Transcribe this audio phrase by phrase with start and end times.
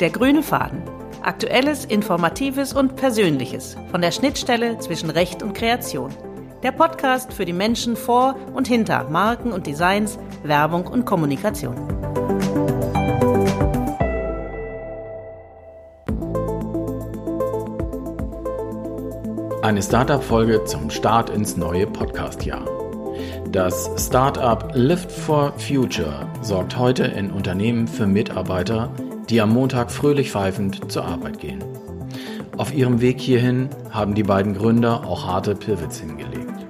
[0.00, 0.80] Der grüne Faden.
[1.20, 6.08] Aktuelles, Informatives und Persönliches von der Schnittstelle zwischen Recht und Kreation.
[6.62, 11.74] Der Podcast für die Menschen vor und hinter Marken und Designs, Werbung und Kommunikation.
[19.60, 22.64] Eine Startup-Folge zum Start ins neue Podcast-Jahr.
[23.52, 28.90] Das Startup Lift for Future sorgt heute in Unternehmen für Mitarbeiter,
[29.30, 31.62] die am Montag fröhlich pfeifend zur Arbeit gehen.
[32.56, 36.66] Auf ihrem Weg hierhin haben die beiden Gründer auch harte Pivots hingelegt.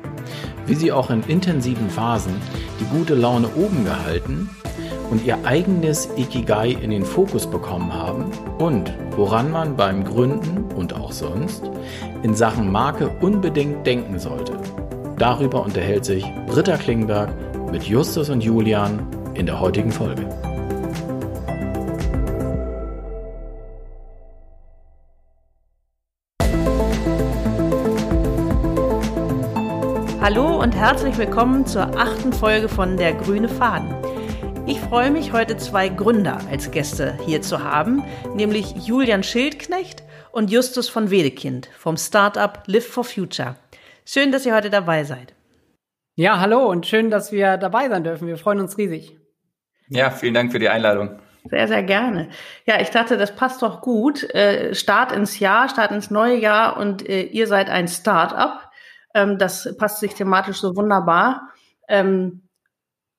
[0.67, 2.35] Wie sie auch in intensiven Phasen
[2.79, 4.51] die gute Laune oben gehalten
[5.11, 8.27] und ihr eigenes Ikigai in den Fokus bekommen haben
[8.59, 11.63] und woran man beim Gründen und auch sonst
[12.23, 14.53] in Sachen Marke unbedingt denken sollte.
[15.17, 17.31] Darüber unterhält sich Britta Klingberg
[17.73, 20.29] mit Justus und Julian in der heutigen Folge.
[30.23, 33.95] Hallo und herzlich willkommen zur achten Folge von Der grüne Faden.
[34.67, 38.05] Ich freue mich, heute zwei Gründer als Gäste hier zu haben,
[38.35, 43.57] nämlich Julian Schildknecht und Justus von Wedekind vom Startup Live for Future.
[44.05, 45.35] Schön, dass ihr heute dabei seid.
[46.17, 48.29] Ja, hallo und schön, dass wir dabei sein dürfen.
[48.29, 49.17] Wir freuen uns riesig.
[49.89, 51.19] Ja, vielen Dank für die Einladung.
[51.45, 52.29] Sehr, sehr gerne.
[52.67, 54.23] Ja, ich dachte, das passt doch gut.
[54.35, 58.70] Äh, Start ins Jahr, Start ins neue Jahr und äh, ihr seid ein Start-up.
[59.15, 61.51] Ähm, das passt sich thematisch so wunderbar.
[61.89, 62.43] Ähm,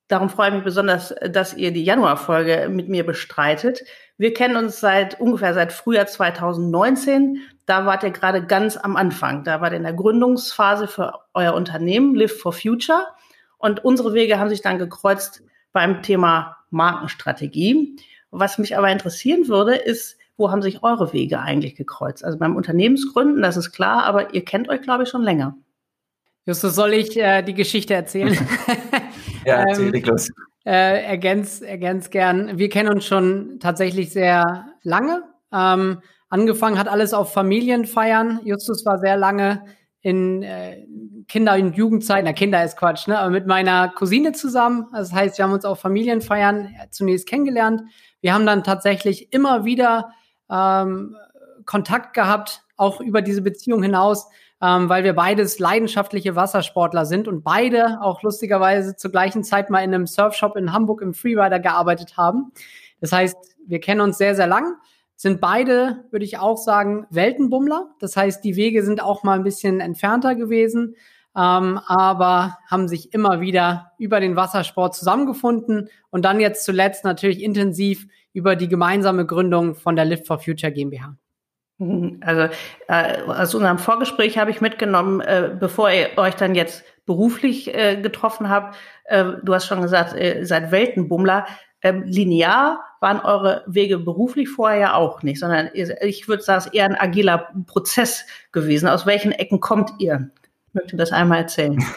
[0.08, 3.82] darum freue ich mich besonders, dass ihr die Januarfolge mit mir bestreitet.
[4.18, 7.38] Wir kennen uns seit ungefähr seit Frühjahr 2019.
[7.66, 9.44] Da wart ihr gerade ganz am Anfang.
[9.44, 13.06] Da wart ihr in der Gründungsphase für euer Unternehmen Live for Future.
[13.58, 17.96] Und unsere Wege haben sich dann gekreuzt beim Thema Markenstrategie.
[18.30, 22.24] Was mich aber interessieren würde, ist, wo haben sich eure Wege eigentlich gekreuzt?
[22.24, 25.56] Also beim Unternehmensgründen, das ist klar, aber ihr kennt euch, glaube ich, schon länger.
[26.44, 28.34] Justus, soll ich äh, die Geschichte erzählen?
[29.44, 30.28] ja, erzähl dich los.
[30.64, 32.58] Äh, ergänz, ergänz gern.
[32.58, 35.24] Wir kennen uns schon tatsächlich sehr lange.
[35.52, 38.40] Ähm, angefangen hat alles auf Familienfeiern.
[38.44, 39.64] Justus war sehr lange
[40.00, 40.84] in äh,
[41.28, 43.18] Kinder- und Jugendzeit, na Kinder ist Quatsch, ne?
[43.18, 44.88] aber mit meiner Cousine zusammen.
[44.92, 47.82] Das heißt, wir haben uns auf Familienfeiern zunächst kennengelernt.
[48.20, 50.12] Wir haben dann tatsächlich immer wieder
[50.50, 51.16] ähm,
[51.66, 54.28] Kontakt gehabt, auch über diese Beziehung hinaus,
[54.62, 59.80] ähm, weil wir beides leidenschaftliche Wassersportler sind und beide auch lustigerweise zur gleichen Zeit mal
[59.80, 62.52] in einem Surfshop in Hamburg im Freerider gearbeitet haben.
[63.00, 63.36] Das heißt,
[63.66, 64.76] wir kennen uns sehr, sehr lang,
[65.16, 67.90] sind beide, würde ich auch sagen, Weltenbummler.
[67.98, 70.94] Das heißt, die Wege sind auch mal ein bisschen entfernter gewesen,
[71.36, 77.42] ähm, aber haben sich immer wieder über den Wassersport zusammengefunden und dann jetzt zuletzt natürlich
[77.42, 81.16] intensiv über die gemeinsame Gründung von der Lift for Future GmbH.
[82.20, 82.48] Also
[82.88, 88.00] äh, aus unserem Vorgespräch habe ich mitgenommen, äh, bevor ihr euch dann jetzt beruflich äh,
[88.00, 91.46] getroffen habt, äh, du hast schon gesagt, äh, ihr seid Weltenbummler.
[91.84, 96.66] Ähm, linear waren eure Wege beruflich vorher ja auch nicht, sondern ich würde sagen, es
[96.66, 98.88] ist eher ein agiler Prozess gewesen.
[98.88, 100.30] Aus welchen Ecken kommt ihr?
[100.68, 101.84] Ich möchte das einmal erzählen.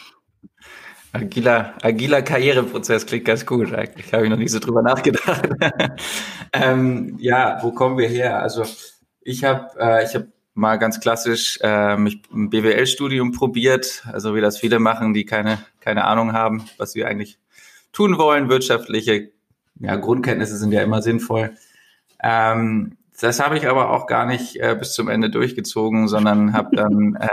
[1.16, 4.12] Agiler, agiler Karriereprozess klingt ganz gut eigentlich.
[4.12, 5.48] Habe ich noch nicht so drüber nachgedacht.
[6.54, 8.42] ähm, ja, wo kommen wir her?
[8.42, 8.66] Also
[9.26, 14.42] ich habe äh, ich hab mal ganz klassisch äh, mich im BWL-Studium probiert, also wie
[14.42, 17.38] das viele machen, die keine, keine Ahnung haben, was sie eigentlich
[17.92, 18.48] tun wollen.
[18.48, 19.32] Wirtschaftliche
[19.80, 21.52] ja, Grundkenntnisse sind ja immer sinnvoll.
[22.24, 26.76] Ähm, das habe ich aber auch gar nicht äh, bis zum Ende durchgezogen, sondern habe
[26.76, 27.28] dann, äh,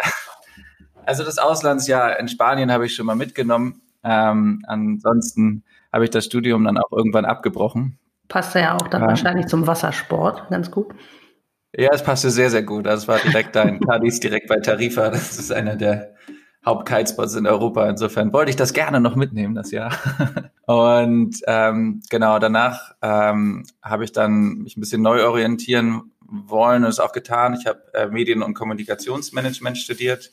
[1.05, 3.83] also das Auslandsjahr in Spanien habe ich schon mal mitgenommen.
[4.03, 7.99] Ähm, ansonsten habe ich das Studium dann auch irgendwann abgebrochen.
[8.29, 10.93] Passt ja auch dann ähm, wahrscheinlich zum Wassersport, ganz gut.
[11.75, 12.85] Ja, es passte sehr, sehr gut.
[12.85, 15.09] Das war direkt da in Cadiz, direkt bei Tarifa.
[15.09, 16.15] Das ist einer der
[16.67, 17.89] Hauptkitespots in Europa.
[17.89, 19.93] Insofern wollte ich das gerne noch mitnehmen, das Jahr.
[20.67, 26.89] Und ähm, genau, danach ähm, habe ich dann mich ein bisschen neu orientieren wollen und
[26.89, 27.55] es auch getan.
[27.59, 30.31] Ich habe äh, Medien- und Kommunikationsmanagement studiert,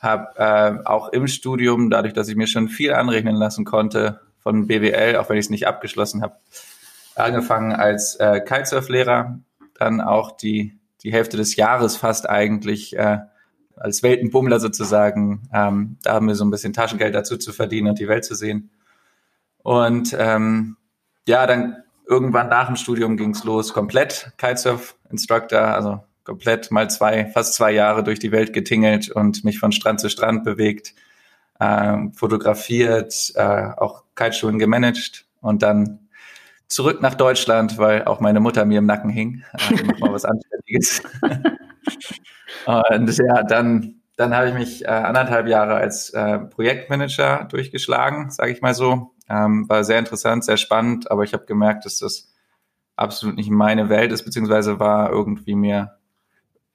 [0.00, 4.66] habe äh, auch im Studium, dadurch, dass ich mir schon viel anrechnen lassen konnte von
[4.66, 6.36] BWL, auch wenn ich es nicht abgeschlossen habe,
[7.14, 9.38] angefangen als äh, Kitesurf-Lehrer
[9.74, 13.18] dann auch die, die Hälfte des Jahres fast eigentlich äh,
[13.76, 15.48] als Weltenbummler sozusagen.
[15.52, 18.34] Ähm, da haben wir so ein bisschen Taschengeld dazu zu verdienen und die Welt zu
[18.34, 18.70] sehen.
[19.58, 20.76] Und ähm,
[21.26, 27.54] ja, dann irgendwann nach dem Studium ging's los, komplett Kitesurf-Instructor, also komplett mal zwei, fast
[27.54, 30.94] zwei Jahre durch die Welt getingelt und mich von Strand zu Strand bewegt,
[31.60, 36.03] äh, fotografiert, äh, auch Kiteschulen gemanagt und dann
[36.74, 39.44] zurück nach Deutschland, weil auch meine Mutter mir im Nacken hing.
[39.52, 41.02] Also noch mal was Anständiges.
[42.66, 48.50] und ja, dann, dann habe ich mich äh, anderthalb Jahre als äh, Projektmanager durchgeschlagen, sage
[48.50, 49.12] ich mal so.
[49.28, 52.34] Ähm, war sehr interessant, sehr spannend, aber ich habe gemerkt, dass das
[52.96, 55.92] absolut nicht meine Welt ist, beziehungsweise war irgendwie mir,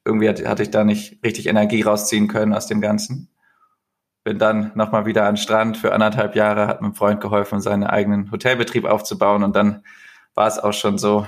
[0.06, 3.28] irgendwie hatte ich da nicht richtig Energie rausziehen können aus dem Ganzen.
[4.30, 7.82] Bin dann nochmal wieder an den Strand für anderthalb Jahre, hat meinem Freund geholfen, seinen
[7.82, 9.82] eigenen Hotelbetrieb aufzubauen und dann
[10.36, 11.26] war es auch schon so,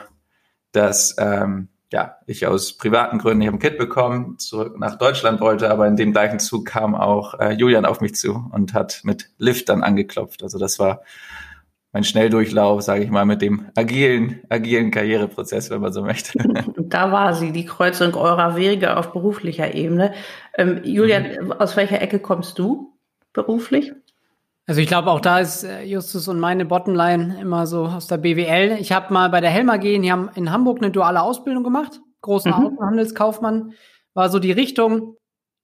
[0.71, 5.41] dass ähm, ja, ich aus privaten Gründen, ich habe ein Kind bekommen, zurück nach Deutschland
[5.41, 9.01] wollte, aber in dem gleichen Zug kam auch äh, Julian auf mich zu und hat
[9.03, 10.45] mit Lift dann angeklopft.
[10.45, 11.01] Also das war
[11.91, 16.39] mein Schnelldurchlauf, sage ich mal, mit dem agilen, agilen Karriereprozess, wenn man so möchte.
[16.77, 20.13] Da war sie, die Kreuzung eurer Wege auf beruflicher Ebene.
[20.59, 21.53] Ähm, Julian, mhm.
[21.53, 22.92] aus welcher Ecke kommst du
[23.33, 23.93] beruflich?
[24.67, 28.19] Also ich glaube, auch da ist äh, Justus und meine Bottomline immer so aus der
[28.19, 28.79] BWL.
[28.81, 32.01] Ich habe mal bei der Helma gehen, die haben in Hamburg eine duale Ausbildung gemacht,
[32.21, 32.67] großen mhm.
[32.67, 33.73] Außenhandelskaufmann,
[34.15, 35.17] war so die Richtung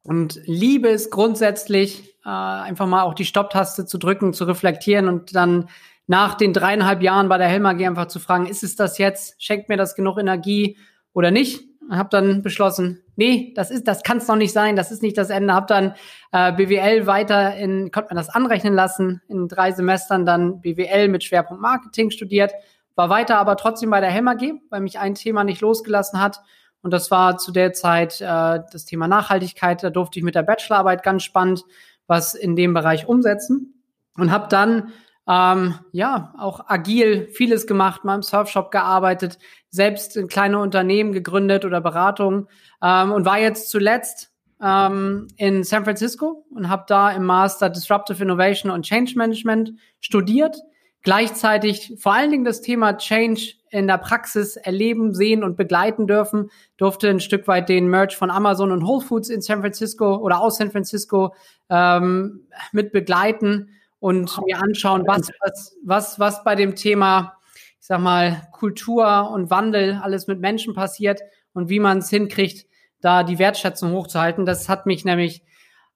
[0.03, 5.35] und liebe es grundsätzlich, äh, einfach mal auch die Stopptaste zu drücken, zu reflektieren und
[5.35, 5.69] dann
[6.09, 9.41] nach den dreieinhalb Jahren bei der Helma G einfach zu fragen, ist es das jetzt?
[9.43, 10.77] Schenkt mir das genug Energie
[11.13, 11.69] oder nicht?
[11.91, 15.17] Habe dann beschlossen, nee, das ist, das kann es noch nicht sein, das ist nicht
[15.17, 15.55] das Ende.
[15.55, 15.95] Habe dann
[16.33, 21.25] äh, BWL weiter in, konnte man das anrechnen lassen, in drei Semestern dann BWL mit
[21.25, 22.53] Schwerpunkt Marketing studiert,
[22.95, 26.41] war weiter aber trotzdem bei der Helma G, weil mich ein Thema nicht losgelassen hat.
[26.83, 29.83] Und das war zu der Zeit äh, das Thema Nachhaltigkeit.
[29.83, 31.65] Da durfte ich mit der Bachelorarbeit ganz spannend
[32.09, 33.85] was in dem Bereich umsetzen
[34.17, 34.93] und habe dann
[35.29, 39.39] ähm, ja, auch agil vieles gemacht, mal im Surfshop gearbeitet,
[39.69, 42.49] selbst ein kleine Unternehmen gegründet oder Beratung
[42.83, 44.33] ähm, und war jetzt zuletzt
[44.63, 50.57] ähm, in San Francisco und habe da im Master Disruptive Innovation und Change Management studiert.
[51.03, 56.51] Gleichzeitig vor allen Dingen das Thema Change in der Praxis erleben, sehen und begleiten dürfen.
[56.77, 60.41] Durfte ein Stück weit den Merch von Amazon und Whole Foods in San Francisco oder
[60.41, 61.35] aus San Francisco
[61.69, 63.69] ähm, mit begleiten
[64.01, 67.35] und mir anschauen, was, was, was, was bei dem Thema,
[67.81, 71.21] ich sag mal, Kultur und Wandel alles mit Menschen passiert
[71.53, 72.67] und wie man es hinkriegt,
[73.01, 74.47] da die Wertschätzung hochzuhalten.
[74.47, 75.43] Das hat mich nämlich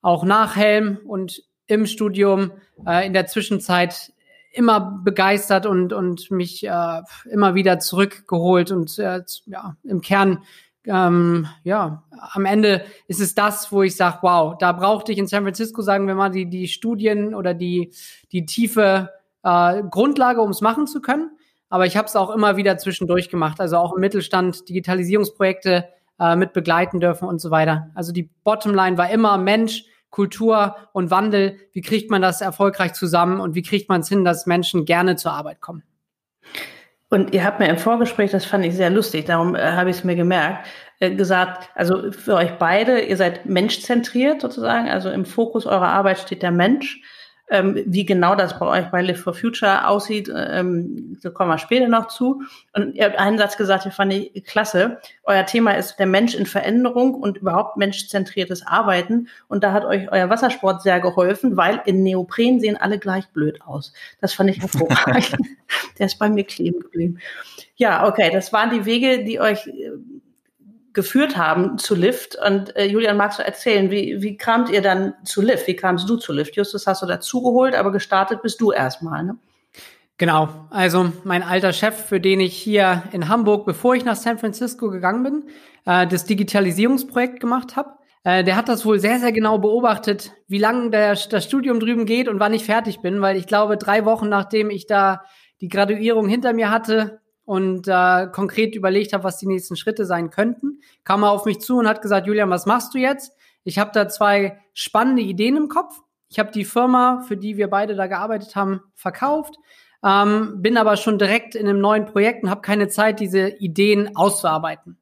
[0.01, 2.51] auch nach Helm und im Studium
[2.85, 4.13] äh, in der Zwischenzeit
[4.51, 10.43] immer begeistert und, und mich äh, immer wieder zurückgeholt und äh, ja, im Kern
[10.85, 15.27] ähm, ja, am Ende ist es das, wo ich sage, wow, da brauchte ich in
[15.27, 17.93] San Francisco, sagen wir mal, die, die Studien oder die,
[18.31, 19.09] die tiefe
[19.43, 21.31] äh, Grundlage, um es machen zu können.
[21.69, 25.89] Aber ich habe es auch immer wieder zwischendurch gemacht, also auch im Mittelstand Digitalisierungsprojekte
[26.19, 27.89] äh, mit begleiten dürfen und so weiter.
[27.95, 31.57] Also die Bottomline war immer Mensch, Kultur und Wandel.
[31.71, 35.15] Wie kriegt man das erfolgreich zusammen und wie kriegt man es hin, dass Menschen gerne
[35.15, 35.81] zur Arbeit kommen?
[37.13, 39.97] Und ihr habt mir im Vorgespräch, das fand ich sehr lustig, darum äh, habe ich
[39.97, 40.65] es mir gemerkt,
[40.99, 46.17] äh, gesagt, also für euch beide, ihr seid menschzentriert sozusagen, also im Fokus eurer Arbeit
[46.17, 47.03] steht der Mensch.
[47.49, 51.57] Ähm, wie genau das bei euch bei Live for Future aussieht, ähm, da kommen wir
[51.57, 52.41] später noch zu.
[52.71, 54.99] Und ihr habt einen Satz gesagt, den fand ich klasse.
[55.25, 59.27] Euer Thema ist der Mensch in Veränderung und überhaupt menschzentriertes Arbeiten.
[59.49, 63.61] Und da hat euch euer Wassersport sehr geholfen, weil in Neopren sehen alle gleich blöd
[63.61, 63.91] aus.
[64.21, 65.37] Das fand ich hervorragend.
[65.99, 67.19] der ist bei mir kleben geblieben.
[67.75, 69.91] Ja, okay, das waren die Wege, die euch äh,
[70.93, 72.35] geführt haben zu Lift.
[72.35, 75.67] Und äh, Julian, magst du erzählen, wie, wie kamt ihr dann zu Lift?
[75.67, 76.55] Wie kamst du zu Lift?
[76.55, 79.37] Justus hast du dazugeholt, aber gestartet bist du erstmal, ne?
[80.17, 84.37] Genau, also mein alter Chef, für den ich hier in Hamburg, bevor ich nach San
[84.37, 85.43] Francisco gegangen bin,
[85.85, 87.89] äh, das Digitalisierungsprojekt gemacht habe,
[88.23, 92.05] äh, der hat das wohl sehr, sehr genau beobachtet, wie lange der, das Studium drüben
[92.05, 95.23] geht und wann ich fertig bin, weil ich glaube, drei Wochen nachdem ich da
[95.61, 100.29] die Graduierung hinter mir hatte, und äh, konkret überlegt habe, was die nächsten Schritte sein
[100.29, 103.33] könnten, kam er auf mich zu und hat gesagt, Julian, was machst du jetzt?
[103.63, 105.99] Ich habe da zwei spannende Ideen im Kopf.
[106.29, 109.55] Ich habe die Firma, für die wir beide da gearbeitet haben, verkauft,
[110.03, 114.15] ähm, bin aber schon direkt in einem neuen Projekt und habe keine Zeit, diese Ideen
[114.15, 114.97] auszuarbeiten.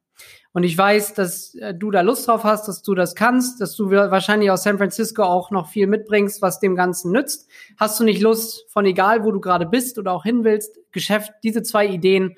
[0.54, 3.76] Und ich weiß, dass äh, du da Lust drauf hast, dass du das kannst, dass
[3.76, 7.50] du wahrscheinlich aus San Francisco auch noch viel mitbringst, was dem Ganzen nützt.
[7.78, 11.32] Hast du nicht Lust, von egal, wo du gerade bist oder auch hin willst, Geschäft,
[11.44, 12.36] diese zwei Ideen,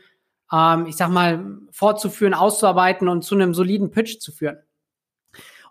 [0.52, 4.58] ähm, ich sag mal, fortzuführen, auszuarbeiten und zu einem soliden Pitch zu führen?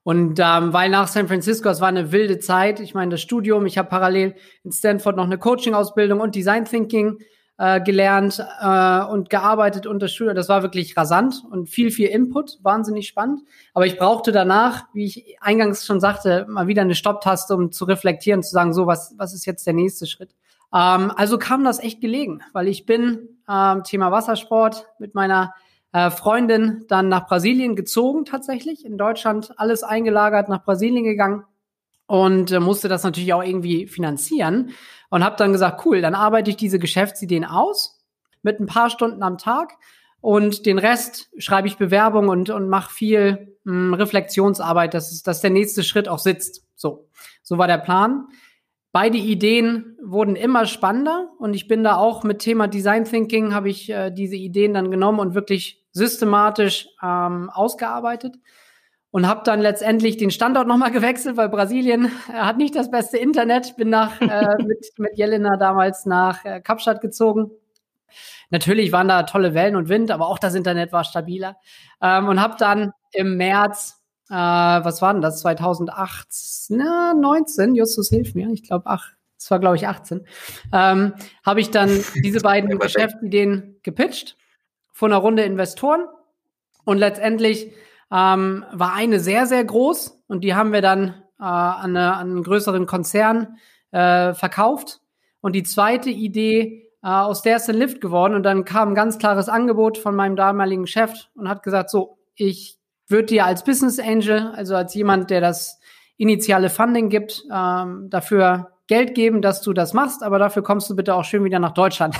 [0.04, 3.66] Und ähm, weil nach San Francisco, es war eine wilde Zeit, ich meine, das Studium,
[3.66, 4.34] ich habe parallel
[4.64, 7.20] in Stanford noch eine Coaching-Ausbildung und Design Thinking
[7.62, 10.34] äh, gelernt äh, und gearbeitet unter Schüler.
[10.34, 13.42] Das war wirklich rasant und viel, viel Input, wahnsinnig spannend.
[13.72, 17.84] Aber ich brauchte danach, wie ich eingangs schon sagte, mal wieder eine Stopptaste, um zu
[17.84, 20.34] reflektieren, zu sagen, so, was, was ist jetzt der nächste Schritt?
[20.74, 25.54] Ähm, also kam das echt gelegen, weil ich bin äh, Thema Wassersport mit meiner
[25.92, 28.84] äh, Freundin dann nach Brasilien gezogen tatsächlich.
[28.84, 31.44] In Deutschland alles eingelagert, nach Brasilien gegangen
[32.08, 34.72] und äh, musste das natürlich auch irgendwie finanzieren
[35.12, 37.98] und habe dann gesagt, cool, dann arbeite ich diese Geschäftsideen aus
[38.40, 39.74] mit ein paar Stunden am Tag
[40.22, 45.42] und den Rest schreibe ich Bewerbung und, und mache viel mh, hm, Reflexionsarbeit, dass, dass
[45.42, 46.64] der nächste Schritt auch sitzt.
[46.76, 47.10] So,
[47.42, 48.28] so war der Plan.
[48.90, 53.68] Beide Ideen wurden immer spannender und ich bin da auch mit Thema Design Thinking, habe
[53.68, 58.36] ich äh, diese Ideen dann genommen und wirklich systematisch ähm, ausgearbeitet
[59.12, 63.18] und habe dann letztendlich den Standort nochmal gewechselt, weil Brasilien äh, hat nicht das beste
[63.18, 63.76] Internet.
[63.76, 67.52] Bin nach äh, mit, mit Jelena damals nach äh, Kapstadt gezogen.
[68.50, 71.56] Natürlich waren da tolle Wellen und Wind, aber auch das Internet war stabiler.
[72.02, 74.02] Ähm, und habe dann im März
[74.32, 76.26] äh, was war denn das, 2008,
[76.70, 80.26] na, 19, Justus hilf mir, ich glaube, ach, es war, glaube ich, 18,
[80.72, 81.12] ähm,
[81.44, 84.38] habe ich dann diese beiden Geschäftsideen gepitcht
[84.94, 86.06] von einer Runde Investoren
[86.84, 87.72] und letztendlich
[88.12, 92.30] ähm, war eine sehr, sehr groß und die haben wir dann äh, an, eine, an
[92.30, 93.56] einen größeren Konzern
[93.90, 95.00] äh, verkauft.
[95.40, 98.94] Und die zweite Idee, äh, aus der ist ein Lift geworden und dann kam ein
[98.94, 102.78] ganz klares Angebot von meinem damaligen Chef und hat gesagt, so, ich
[103.08, 105.80] würde dir als Business Angel, also als jemand, der das
[106.16, 110.94] initiale Funding gibt, ähm, dafür Geld geben, dass du das machst, aber dafür kommst du
[110.94, 112.14] bitte auch schön wieder nach Deutschland.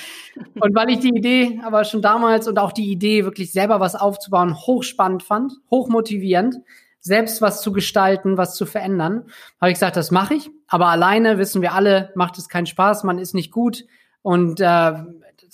[0.60, 3.94] und weil ich die Idee aber schon damals und auch die Idee, wirklich selber was
[3.94, 6.56] aufzubauen, hochspannend fand, hochmotivierend,
[7.00, 9.24] selbst was zu gestalten, was zu verändern,
[9.58, 10.50] habe ich gesagt, das mache ich.
[10.66, 13.86] Aber alleine wissen wir alle, macht es keinen Spaß, man ist nicht gut
[14.20, 14.92] und äh,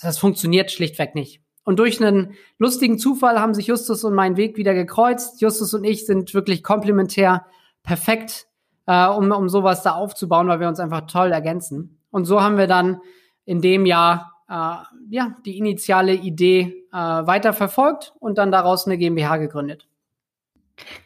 [0.01, 1.39] das funktioniert schlichtweg nicht.
[1.63, 5.39] Und durch einen lustigen Zufall haben sich Justus und mein Weg wieder gekreuzt.
[5.39, 7.45] Justus und ich sind wirklich komplementär
[7.81, 8.47] perfekt,
[8.87, 11.99] äh, um, um sowas da aufzubauen, weil wir uns einfach toll ergänzen.
[12.11, 13.01] Und so haben wir dann
[13.45, 14.75] in dem Jahr äh,
[15.09, 19.87] ja, die initiale Idee äh, weiter verfolgt und dann daraus eine GmbH gegründet.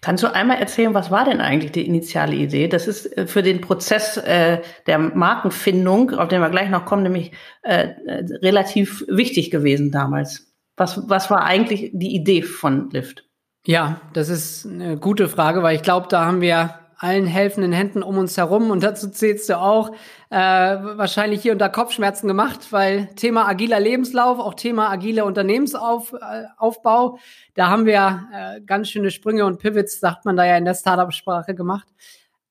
[0.02, 2.68] Kannst du einmal erzählen, was war denn eigentlich die initiale Idee?
[2.68, 7.04] Das ist äh, für den Prozess äh, der Markenfindung, auf den wir gleich noch kommen,
[7.04, 7.32] nämlich
[7.62, 10.52] äh, äh relativ wichtig gewesen damals.
[10.76, 13.26] Was, was war eigentlich die Idee von Lift?
[13.66, 18.04] Ja, das ist eine gute Frage, weil ich glaube, da haben wir allen helfenden Händen
[18.04, 19.92] um uns herum und dazu zählst du auch
[20.30, 27.20] äh, wahrscheinlich hier unter Kopfschmerzen gemacht, weil Thema agiler Lebenslauf, auch Thema agile Unternehmensaufbau, äh,
[27.56, 30.76] da haben wir äh, ganz schöne Sprünge und Pivots, sagt man da ja in der
[30.76, 31.88] Startup-Sprache gemacht.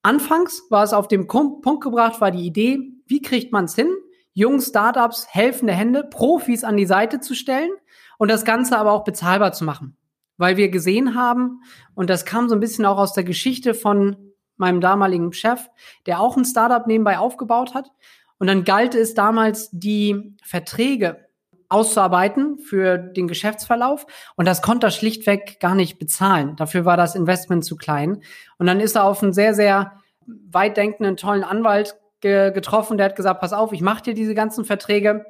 [0.01, 3.89] Anfangs war es auf dem Punkt gebracht, war die Idee, wie kriegt man es hin,
[4.33, 7.71] jungen Startups helfende Hände, Profis an die Seite zu stellen–
[8.19, 9.97] und das Ganze aber auch bezahlbar zu machen.
[10.37, 11.63] Weil wir gesehen haben,
[11.95, 14.28] und das kam so ein bisschen auch aus der Geschichte von
[14.59, 15.69] meinem damaligen Chef,
[16.05, 17.91] der auch ein Startup nebenbei aufgebaut hat.
[18.37, 21.29] Und dann galt es damals, die Verträge
[21.69, 24.05] auszuarbeiten für den Geschäftsverlauf.
[24.35, 26.55] Und das konnte er schlichtweg gar nicht bezahlen.
[26.55, 28.21] Dafür war das Investment zu klein.
[28.57, 29.93] Und dann ist er auf einen sehr, sehr
[30.25, 32.97] weit denkenden, tollen Anwalt ge getroffen.
[32.97, 35.25] Der hat gesagt, pass auf, ich mache dir diese ganzen Verträge.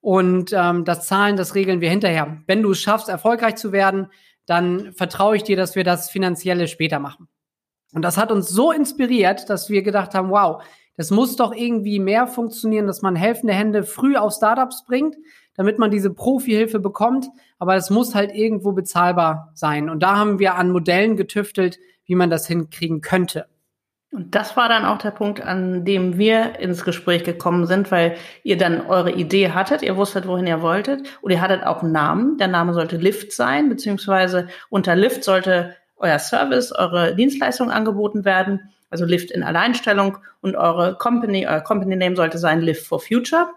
[0.00, 2.42] Und ähm, das Zahlen, das regeln wir hinterher.
[2.46, 4.08] Wenn du es schaffst, erfolgreich zu werden,
[4.46, 7.28] dann vertraue ich dir, dass wir das Finanzielle später machen.
[7.94, 10.62] Und das hat uns so inspiriert, dass wir gedacht haben, wow,
[10.96, 15.16] das muss doch irgendwie mehr funktionieren, dass man helfende Hände früh auf Startups bringt,
[15.56, 17.28] damit man diese Profihilfe bekommt.
[17.58, 19.88] Aber es muss halt irgendwo bezahlbar sein.
[19.88, 23.46] Und da haben wir an Modellen getüftelt, wie man das hinkriegen könnte.
[24.12, 28.16] Und das war dann auch der Punkt, an dem wir ins Gespräch gekommen sind, weil
[28.44, 31.90] ihr dann eure Idee hattet, ihr wusstet, wohin ihr wolltet und ihr hattet auch einen
[31.90, 32.38] Namen.
[32.38, 38.72] Der Name sollte Lift sein, beziehungsweise unter Lift sollte euer Service, eure Dienstleistung angeboten werden,
[38.90, 43.50] also Lift in Alleinstellung und eure Company, euer Company Name sollte sein Lift for Future.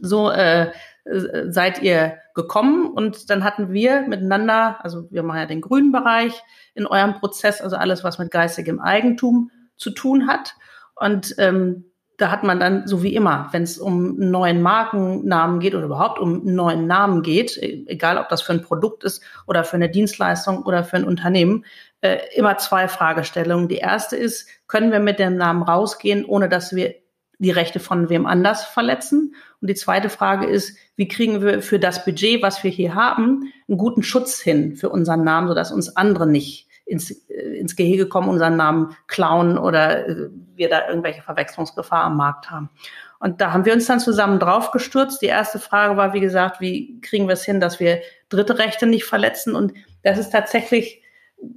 [0.00, 0.72] So äh,
[1.04, 6.42] seid ihr gekommen und dann hatten wir miteinander, also wir machen ja den grünen Bereich
[6.74, 10.54] in eurem Prozess, also alles, was mit geistigem Eigentum zu tun hat.
[10.96, 15.60] Und ähm, da hat man dann, so wie immer, wenn es um einen neuen Markennamen
[15.60, 19.04] geht oder überhaupt um einen neuen Namen geht, e-, egal ob das für ein Produkt
[19.04, 21.64] ist oder für eine Dienstleistung oder für ein Unternehmen,
[22.00, 23.68] äh, immer zwei Fragestellungen.
[23.68, 26.94] Die erste ist, können wir mit dem Namen rausgehen, ohne dass wir
[27.38, 29.34] die Rechte von wem anders verletzen?
[29.60, 33.52] Und die zweite Frage ist, wie kriegen wir für das Budget, was wir hier haben,
[33.68, 38.08] einen guten Schutz hin für unseren Namen, sodass uns andere nicht ins, äh, ins Gehege
[38.08, 42.70] kommen, unseren Namen klauen oder äh, wir da irgendwelche Verwechslungsgefahr am Markt haben.
[43.18, 45.22] Und da haben wir uns dann zusammen drauf gestürzt.
[45.22, 48.86] Die erste Frage war, wie gesagt, wie kriegen wir es hin, dass wir dritte Rechte
[48.86, 49.54] nicht verletzen?
[49.54, 49.72] Und
[50.02, 51.02] das ist tatsächlich,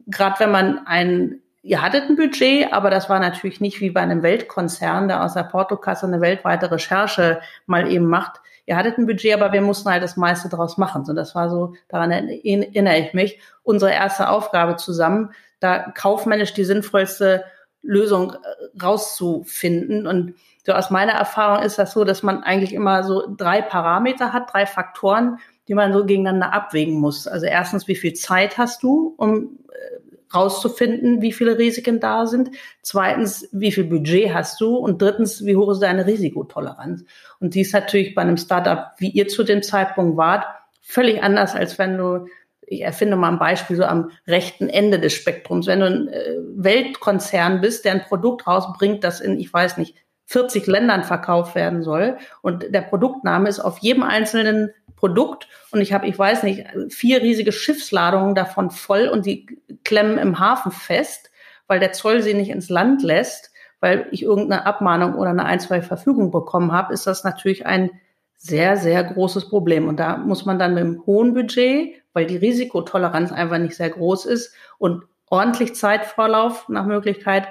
[0.08, 4.00] gerade wenn man ein, ihr hattet ein Budget, aber das war natürlich nicht wie bei
[4.00, 8.40] einem Weltkonzern, der aus der Portokasse eine weltweite Recherche mal eben macht.
[8.68, 11.04] Ihr hattet ein Budget, aber wir mussten halt das meiste daraus machen.
[11.08, 16.66] Und das war so, daran erinnere ich mich, unsere erste Aufgabe zusammen, da kaufmännisch die
[16.66, 17.46] sinnvollste
[17.82, 20.06] Lösung äh, rauszufinden.
[20.06, 24.34] Und so aus meiner Erfahrung ist das so, dass man eigentlich immer so drei Parameter
[24.34, 27.26] hat, drei Faktoren, die man so gegeneinander abwägen muss.
[27.26, 30.00] Also erstens, wie viel Zeit hast du, um äh,
[30.34, 32.52] rauszufinden, wie viele Risiken da sind.
[32.82, 34.76] Zweitens, wie viel Budget hast du?
[34.76, 37.04] Und drittens, wie hoch ist deine Risikotoleranz?
[37.40, 40.46] Und die ist natürlich bei einem Startup, wie ihr zu dem Zeitpunkt wart,
[40.82, 42.28] völlig anders, als wenn du,
[42.62, 46.36] ich erfinde mal ein Beispiel so am rechten Ende des Spektrums, wenn du ein äh,
[46.56, 49.96] Weltkonzern bist, der ein Produkt rausbringt, das in, ich weiß nicht,
[50.28, 52.18] 40 Ländern verkauft werden soll.
[52.42, 55.48] Und der Produktname ist auf jedem einzelnen Produkt.
[55.72, 60.40] Und ich habe, ich weiß nicht, vier riesige Schiffsladungen davon voll und die klemmen im
[60.40, 61.32] Hafen fest,
[61.68, 65.62] weil der Zoll sie nicht ins Land lässt, weil ich irgendeine Abmahnung oder eine ein,
[65.62, 67.90] zwei Verfügung bekommen habe, ist das natürlich ein
[68.36, 69.88] sehr, sehr großes Problem.
[69.88, 73.90] Und da muss man dann mit einem hohen Budget, weil die Risikotoleranz einfach nicht sehr
[73.92, 77.48] groß ist und ordentlich Zeitvorlauf nach Möglichkeit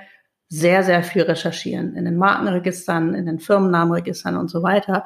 [0.48, 5.04] sehr, sehr viel recherchieren in den Markenregistern, in den Firmennamenregistern und so weiter.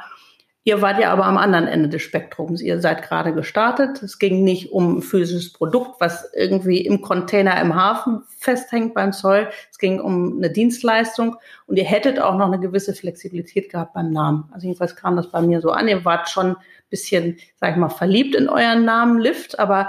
[0.63, 2.61] Ihr wart ja aber am anderen Ende des Spektrums.
[2.61, 4.03] Ihr seid gerade gestartet.
[4.03, 9.15] Es ging nicht um ein physisches Produkt, was irgendwie im Container im Hafen festhängt beim
[9.15, 9.49] Zoll.
[9.71, 14.11] Es ging um eine Dienstleistung und ihr hättet auch noch eine gewisse Flexibilität gehabt beim
[14.11, 14.51] Namen.
[14.53, 15.89] Also jedenfalls kam das bei mir so an.
[15.89, 16.57] Ihr wart schon ein
[16.91, 19.89] bisschen, sag ich mal, verliebt in euren Namen Lift, aber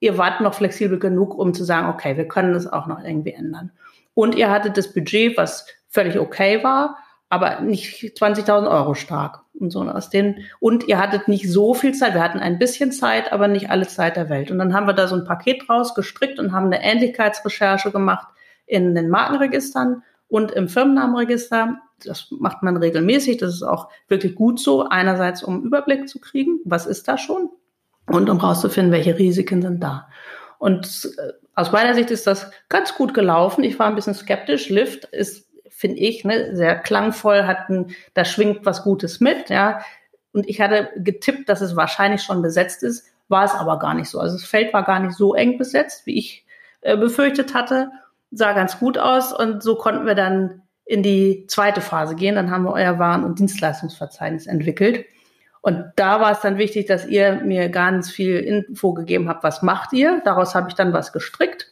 [0.00, 3.32] ihr wart noch flexibel genug, um zu sagen, okay, wir können das auch noch irgendwie
[3.32, 3.70] ändern.
[4.14, 6.98] Und ihr hattet das Budget, was völlig okay war,
[7.28, 11.92] aber nicht 20.000 Euro stark und so aus den und ihr hattet nicht so viel
[11.92, 12.14] Zeit.
[12.14, 14.50] Wir hatten ein bisschen Zeit, aber nicht alle Zeit der Welt.
[14.50, 18.26] Und dann haben wir da so ein Paket draus gestrickt und haben eine Ähnlichkeitsrecherche gemacht
[18.66, 21.78] in den Markenregistern und im Firmennamenregister.
[22.04, 23.36] Das macht man regelmäßig.
[23.36, 24.88] Das ist auch wirklich gut so.
[24.88, 27.50] Einerseits, um Überblick zu kriegen, was ist da schon
[28.06, 30.08] und um rauszufinden, welche Risiken sind da.
[30.60, 33.64] Und äh, aus meiner Sicht ist das ganz gut gelaufen.
[33.64, 34.68] Ich war ein bisschen skeptisch.
[34.68, 39.80] Lift ist finde ich, ne, sehr klangvoll, hatten, da schwingt was Gutes mit, ja.
[40.34, 44.10] Und ich hatte getippt, dass es wahrscheinlich schon besetzt ist, war es aber gar nicht
[44.10, 44.20] so.
[44.20, 46.44] Also das Feld war gar nicht so eng besetzt, wie ich
[46.82, 47.90] äh, befürchtet hatte,
[48.30, 52.34] sah ganz gut aus und so konnten wir dann in die zweite Phase gehen.
[52.34, 55.06] Dann haben wir euer Waren- und Dienstleistungsverzeichnis entwickelt.
[55.62, 59.62] Und da war es dann wichtig, dass ihr mir ganz viel Info gegeben habt, was
[59.62, 60.22] macht ihr.
[60.24, 61.70] Daraus habe ich dann was gestrickt.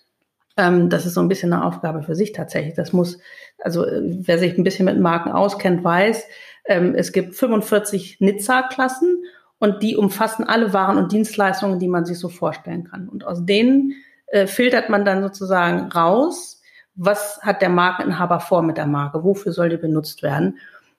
[0.58, 2.74] Ähm, das ist so ein bisschen eine Aufgabe für sich tatsächlich.
[2.74, 3.18] Das muss,
[3.62, 6.24] also äh, wer sich ein bisschen mit Marken auskennt, weiß,
[6.66, 9.24] ähm, es gibt 45 Nizza-Klassen
[9.58, 13.08] und die umfassen alle Waren und Dienstleistungen, die man sich so vorstellen kann.
[13.08, 13.94] Und aus denen
[14.26, 16.60] äh, filtert man dann sozusagen raus,
[16.94, 20.58] was hat der Markeninhaber vor mit der Marke, wofür soll die benutzt werden.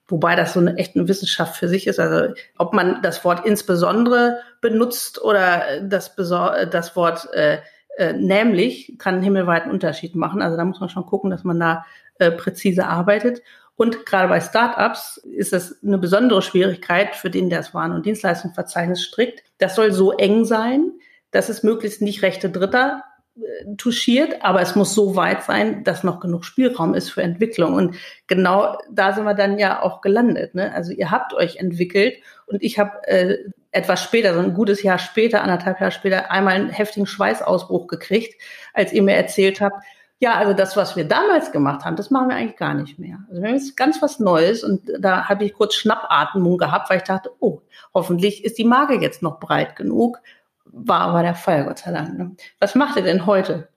[0.09, 1.99] Wobei das so eine echte Wissenschaft für sich ist.
[1.99, 7.59] Also ob man das Wort insbesondere benutzt oder das, Besor das Wort äh,
[7.97, 10.41] äh, nämlich kann einen himmelweiten Unterschied machen.
[10.41, 11.85] Also da muss man schon gucken, dass man da
[12.17, 13.41] äh, präzise arbeitet.
[13.75, 18.05] Und gerade bei Startups ist das eine besondere Schwierigkeit für den, der das Waren- und
[18.05, 19.43] Dienstleistungsverzeichnis strickt.
[19.57, 20.91] Das soll so eng sein,
[21.31, 23.03] dass es möglichst nicht Rechte Dritter
[23.77, 27.73] touchiert, aber es muss so weit sein, dass noch genug Spielraum ist für Entwicklung.
[27.73, 27.95] Und
[28.27, 30.55] genau da sind wir dann ja auch gelandet.
[30.55, 30.73] Ne?
[30.73, 32.15] Also ihr habt euch entwickelt
[32.47, 33.37] und ich habe äh,
[33.71, 38.41] etwas später, so ein gutes Jahr später, anderthalb Jahre später, einmal einen heftigen Schweißausbruch gekriegt,
[38.73, 39.83] als ihr mir erzählt habt,
[40.21, 43.19] ja, also das, was wir damals gemacht haben, das machen wir eigentlich gar nicht mehr.
[43.29, 46.97] Also wir haben jetzt ganz was Neues und da habe ich kurz Schnappatmung gehabt, weil
[46.97, 47.61] ich dachte, oh,
[47.93, 50.19] hoffentlich ist die Marke jetzt noch breit genug.
[50.71, 52.17] War aber der Fall, Gott sei Dank.
[52.17, 52.35] Ne?
[52.59, 53.69] Was macht ihr denn heute?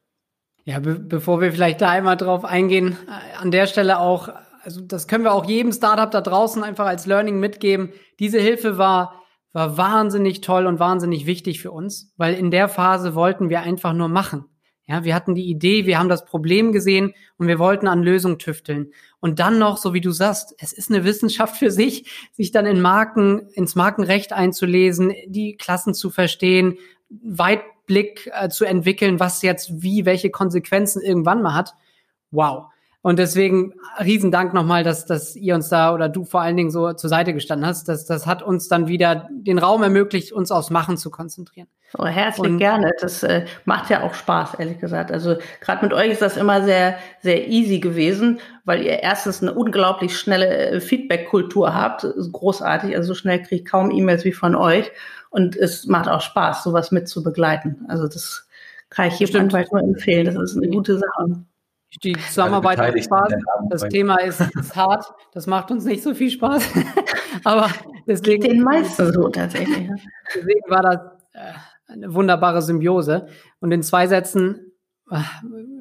[0.64, 4.28] Ja, be bevor wir vielleicht da einmal drauf eingehen, äh, an der Stelle auch,
[4.62, 7.92] also das können wir auch jedem Startup da draußen einfach als Learning mitgeben.
[8.20, 13.14] Diese Hilfe war war wahnsinnig toll und wahnsinnig wichtig für uns, weil in der Phase
[13.14, 14.46] wollten wir einfach nur machen.
[14.92, 18.38] Ja, wir hatten die Idee, wir haben das Problem gesehen und wir wollten an Lösungen
[18.38, 18.92] tüfteln.
[19.20, 22.66] Und dann noch, so wie du sagst, es ist eine Wissenschaft für sich, sich dann
[22.66, 26.76] in Marken, ins Markenrecht einzulesen, die Klassen zu verstehen,
[27.08, 31.72] Weitblick äh, zu entwickeln, was jetzt wie, welche Konsequenzen irgendwann mal hat.
[32.30, 32.66] Wow.
[33.00, 36.92] Und deswegen Riesendank nochmal, dass, dass ihr uns da oder du vor allen Dingen so
[36.92, 37.88] zur Seite gestanden hast.
[37.88, 41.68] Das, das hat uns dann wieder den Raum ermöglicht, uns aufs Machen zu konzentrieren.
[41.98, 42.92] Oh, herzlich und, gerne.
[43.00, 45.12] Das äh, macht ja auch Spaß, ehrlich gesagt.
[45.12, 49.52] Also gerade mit euch ist das immer sehr, sehr easy gewesen, weil ihr erstens eine
[49.52, 52.06] unglaublich schnelle äh, Feedback-Kultur habt.
[52.32, 52.96] großartig.
[52.96, 54.90] Also so schnell kriege ich kaum E-Mails wie von euch.
[55.28, 57.84] Und es macht auch Spaß, sowas mit zu begleiten.
[57.88, 58.48] Also das
[58.88, 60.26] kann ich jedem nur empfehlen.
[60.26, 61.44] Das ist eine gute Sache.
[62.02, 63.32] Die Zusammenarbeit macht Spaß.
[63.68, 65.04] Das Thema ist, ist, hart.
[65.32, 66.70] Das macht uns nicht so viel Spaß.
[67.44, 67.68] Aber
[68.06, 68.42] deswegen.
[68.42, 69.90] Den meisten so tatsächlich.
[70.34, 70.96] Deswegen war das
[71.34, 71.52] äh,
[71.92, 73.26] eine wunderbare Symbiose.
[73.60, 74.72] Und in zwei Sätzen,
[75.10, 75.18] äh,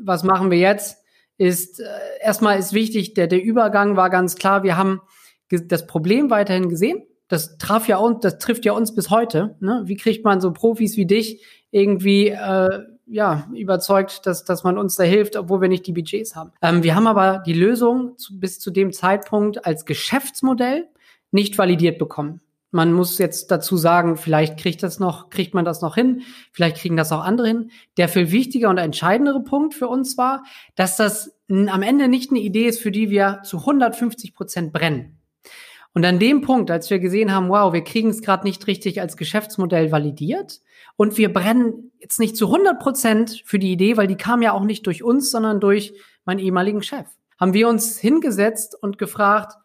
[0.04, 0.97] was machen wir jetzt?
[1.38, 1.86] Ist äh,
[2.21, 4.63] erstmal ist wichtig, der, der Übergang war ganz klar.
[4.63, 5.02] Wir haben
[5.50, 7.04] das Problem weiterhin gesehen.
[7.28, 9.56] Das traf ja uns, das trifft ja uns bis heute.
[9.60, 9.84] Ne?
[9.86, 14.95] Wie kriegt man so Profis wie dich irgendwie äh, ja, überzeugt, dass, dass man uns
[14.95, 16.52] da hilft, obwohl wir nicht die Budgets haben.
[16.62, 20.88] Ähm, wir haben aber die Lösung zu, bis zu dem Zeitpunkt als Geschäftsmodell
[21.32, 22.41] nicht validiert bekommen.
[22.71, 26.77] Man muss jetzt dazu sagen, vielleicht kriegt das noch, kriegt man das noch hin, vielleicht
[26.77, 27.71] kriegen das auch andere hin.
[27.97, 30.43] Der viel wichtiger und entscheidendere Punkt für uns war,
[30.75, 35.17] dass das am Ende nicht eine Idee ist, für die wir zu 150 Prozent brennen.
[35.93, 39.01] Und an dem Punkt, als wir gesehen haben, wow, wir kriegen es gerade nicht richtig
[39.01, 40.62] als Geschäftsmodell validiert
[40.95, 44.53] und wir brennen jetzt nicht zu 100 Prozent für die Idee, weil die kam ja
[44.53, 47.07] auch nicht durch uns, sondern durch meinen ehemaligen Chef,
[47.38, 49.57] haben wir uns hingesetzt und gefragt,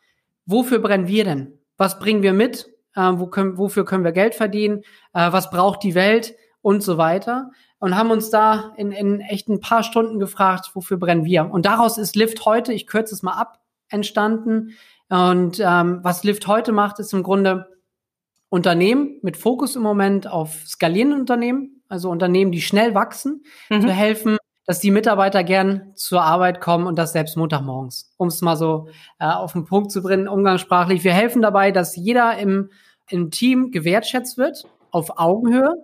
[0.47, 1.59] wofür brennen wir denn?
[1.77, 2.76] Was bringen wir mit?
[2.97, 4.83] Äh, wo können, wofür können wir Geld verdienen?
[5.13, 6.35] Äh, was braucht die Welt?
[6.63, 7.53] Und so weiter.
[7.79, 11.49] Und haben uns da in, in echt ein paar Stunden gefragt, wofür brennen wir?
[11.49, 14.71] Und daraus ist Lift heute, ich kürze es mal ab, entstanden.
[15.09, 17.69] Und ähm, was Lift heute macht, ist im Grunde
[18.49, 23.83] Unternehmen mit Fokus im Moment auf skalierende Unternehmen, also Unternehmen, die schnell wachsen, mhm.
[23.83, 28.13] zu helfen, dass die Mitarbeiter gern zur Arbeit kommen und das selbst Montagmorgens.
[28.17, 31.05] Um es mal so äh, auf den Punkt zu bringen, umgangssprachlich.
[31.05, 32.71] Wir helfen dabei, dass jeder im,
[33.09, 35.75] im Team gewertschätzt wird, auf Augenhöhe.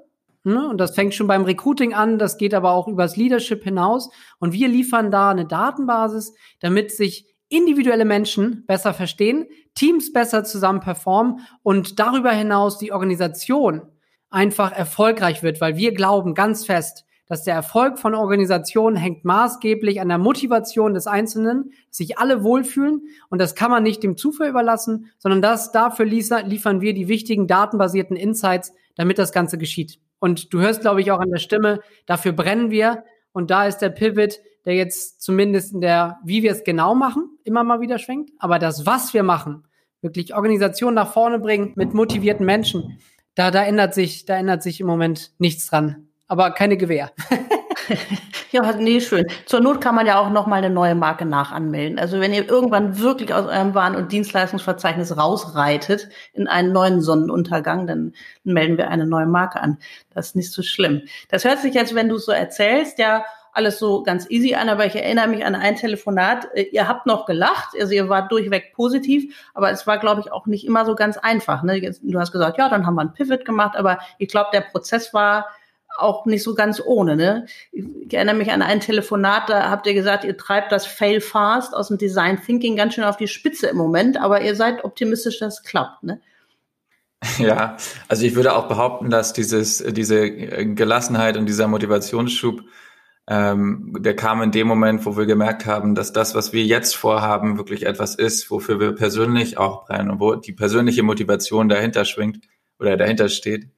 [0.44, 0.68] Ne?
[0.68, 4.10] Und das fängt schon beim Recruiting an, das geht aber auch übers Leadership hinaus.
[4.38, 10.80] Und wir liefern da eine Datenbasis, damit sich individuelle Menschen besser verstehen, Teams besser zusammen
[10.80, 13.82] performen und darüber hinaus die Organisation
[14.30, 20.02] einfach erfolgreich wird, weil wir glauben ganz fest, dass der Erfolg von Organisationen hängt maßgeblich
[20.02, 24.50] an der Motivation des Einzelnen, sich alle wohlfühlen und das kann man nicht dem Zufall
[24.50, 29.98] überlassen, sondern das dafür liefern wir die wichtigen datenbasierten Insights, damit das Ganze geschieht.
[30.18, 33.78] Und du hörst, glaube ich, auch an der Stimme, dafür brennen wir und da ist
[33.78, 37.98] der Pivot, der jetzt zumindest in der, wie wir es genau machen, immer mal wieder
[37.98, 38.30] schwenkt.
[38.40, 39.64] Aber das, was wir machen,
[40.02, 42.98] wirklich Organisation nach vorne bringen mit motivierten Menschen,
[43.34, 46.08] da, da ändert sich, da ändert sich im Moment nichts dran.
[46.32, 47.12] Aber keine Gewehr.
[48.52, 49.26] ja, nee, schön.
[49.44, 51.98] Zur Not kann man ja auch noch mal eine neue Marke nachanmelden.
[51.98, 57.86] Also wenn ihr irgendwann wirklich aus eurem Waren- und Dienstleistungsverzeichnis rausreitet in einen neuen Sonnenuntergang,
[57.86, 58.14] dann
[58.44, 59.76] melden wir eine neue Marke an.
[60.14, 61.02] Das ist nicht so schlimm.
[61.28, 64.70] Das hört sich jetzt, wenn du es so erzählst, ja alles so ganz easy an,
[64.70, 66.48] aber ich erinnere mich an ein Telefonat.
[66.54, 70.32] Äh, ihr habt noch gelacht, also ihr wart durchweg positiv, aber es war, glaube ich,
[70.32, 71.62] auch nicht immer so ganz einfach.
[71.62, 71.92] Ne?
[72.02, 75.12] Du hast gesagt, ja, dann haben wir ein Pivot gemacht, aber ich glaube, der Prozess
[75.12, 75.46] war
[75.98, 77.16] auch nicht so ganz ohne.
[77.16, 77.46] Ne?
[77.72, 81.74] Ich erinnere mich an ein Telefonat, da habt ihr gesagt, ihr treibt das Fail Fast
[81.74, 85.38] aus dem Design Thinking ganz schön auf die Spitze im Moment, aber ihr seid optimistisch,
[85.38, 86.02] dass es klappt.
[86.02, 86.20] Ne?
[87.38, 87.76] Ja,
[88.08, 92.62] also ich würde auch behaupten, dass dieses, diese Gelassenheit und dieser Motivationsschub
[93.28, 96.96] ähm, der kam in dem Moment, wo wir gemerkt haben, dass das, was wir jetzt
[96.96, 102.04] vorhaben, wirklich etwas ist, wofür wir persönlich auch brennen und wo die persönliche Motivation dahinter
[102.04, 102.40] schwingt
[102.80, 103.68] oder dahinter steht.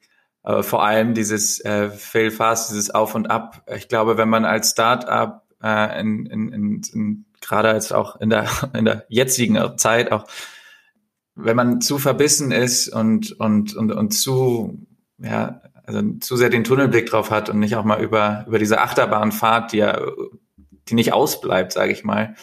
[0.45, 3.63] Aber vor allem dieses äh, Fail Fast, dieses Auf und Ab.
[3.75, 8.29] Ich glaube, wenn man als Startup äh, in, in, in, in gerade als auch in
[8.29, 10.25] der in der jetzigen Zeit auch
[11.35, 16.63] wenn man zu verbissen ist und und und und zu ja also zu sehr den
[16.63, 19.99] Tunnelblick drauf hat und nicht auch mal über, über diese Achterbahnfahrt, die ja,
[20.87, 22.35] die nicht ausbleibt, sage ich mal.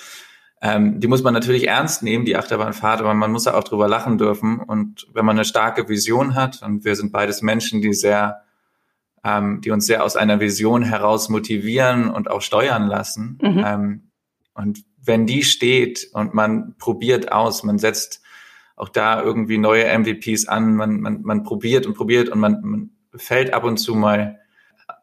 [0.65, 3.89] Ähm, die muss man natürlich ernst nehmen, die Achterbahnfahrt, aber man muss ja auch drüber
[3.89, 4.61] lachen dürfen.
[4.61, 8.43] Und wenn man eine starke Vision hat, und wir sind beides Menschen, die sehr,
[9.25, 13.39] ähm, die uns sehr aus einer Vision heraus motivieren und auch steuern lassen.
[13.43, 13.65] Mhm.
[13.67, 14.11] Ähm,
[14.55, 18.23] und wenn die steht und man probiert aus, man setzt
[18.77, 22.91] auch da irgendwie neue MVPs an, man, man, man probiert und probiert und man, man
[23.17, 24.39] fällt ab und zu mal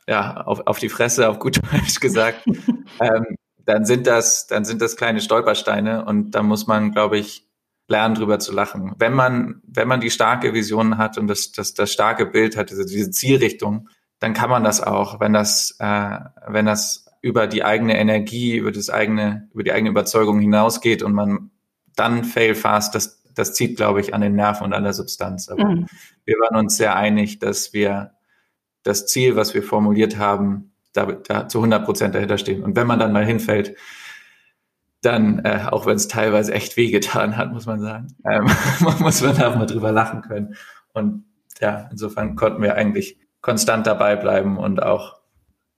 [0.07, 2.45] ja, auf, auf die Fresse, auf gut Deutsch gesagt,
[3.01, 3.35] ähm,
[3.69, 7.47] dann sind das, dann sind das kleine Stolpersteine und da muss man, glaube ich,
[7.87, 8.95] lernen, drüber zu lachen.
[8.97, 12.71] Wenn man, wenn man die starke Vision hat und das, das, das starke Bild hat,
[12.71, 17.63] diese, diese Zielrichtung, dann kann man das auch, wenn das, äh, wenn das über die
[17.63, 21.51] eigene Energie, über das eigene, über die eigene Überzeugung hinausgeht und man
[21.95, 25.47] dann fail fast, das, das zieht, glaube ich, an den Nerven und an der Substanz.
[25.47, 25.85] Aber mhm.
[26.25, 28.13] wir waren uns sehr einig, dass wir
[28.81, 32.63] das Ziel, was wir formuliert haben, da, da zu 100 Prozent dahinter stehen.
[32.63, 33.75] Und wenn man dann mal hinfällt,
[35.01, 38.45] dann, äh, auch wenn es teilweise echt wehgetan hat, muss man sagen, ähm,
[38.99, 40.55] muss man da mal drüber lachen können.
[40.93, 41.23] Und
[41.61, 45.19] ja, insofern konnten wir eigentlich konstant dabei bleiben und auch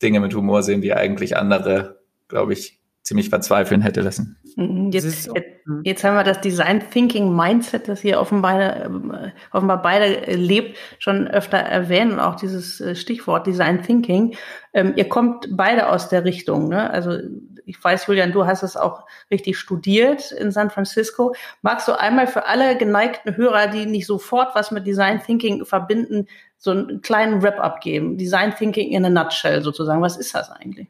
[0.01, 4.37] Dinge mit Humor sehen, die eigentlich andere, glaube ich, ziemlich verzweifeln hätte lassen.
[4.55, 5.27] Mhm, jetzt, jetzt,
[5.65, 5.81] mhm.
[5.83, 10.77] jetzt, haben wir das Design Thinking Mindset, das hier offenbar, äh, offenbar beide äh, lebt,
[10.99, 14.35] schon öfter erwähnt und auch dieses äh, Stichwort Design Thinking.
[14.73, 16.69] Ähm, ihr kommt beide aus der Richtung.
[16.69, 16.89] Ne?
[16.89, 17.17] Also
[17.65, 21.33] ich weiß, Julian, du hast es auch richtig studiert in San Francisco.
[21.61, 26.27] Magst du einmal für alle geneigten Hörer, die nicht sofort was mit Design Thinking verbinden,
[26.57, 28.17] so einen kleinen Wrap-up geben?
[28.17, 30.01] Design Thinking in a nutshell sozusagen.
[30.01, 30.87] Was ist das eigentlich?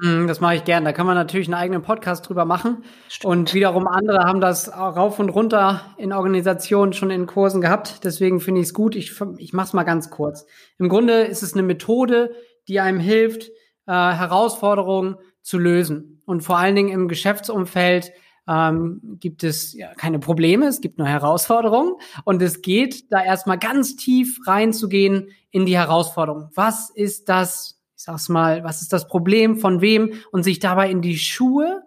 [0.00, 0.84] Mhm, das mache ich gern.
[0.84, 2.84] Da kann man natürlich einen eigenen Podcast drüber machen.
[3.08, 3.30] Stimmt.
[3.30, 8.02] Und wiederum andere haben das rauf und runter in Organisationen schon in Kursen gehabt.
[8.04, 8.96] Deswegen finde ich es gut.
[8.96, 10.46] Ich, ich mache es mal ganz kurz.
[10.78, 12.34] Im Grunde ist es eine Methode,
[12.66, 13.50] die einem hilft,
[13.86, 16.22] äh, Herausforderungen zu lösen.
[16.26, 18.10] Und vor allen Dingen im Geschäftsumfeld
[18.48, 21.94] ähm, gibt es ja keine Probleme, es gibt nur Herausforderungen.
[22.24, 26.50] Und es geht da erstmal ganz tief reinzugehen in die Herausforderung.
[26.54, 31.02] Was ist das sag's mal, was ist das Problem von wem und sich dabei in
[31.02, 31.82] die Schuhe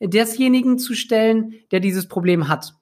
[0.00, 2.74] desjenigen zu stellen, der dieses Problem hat.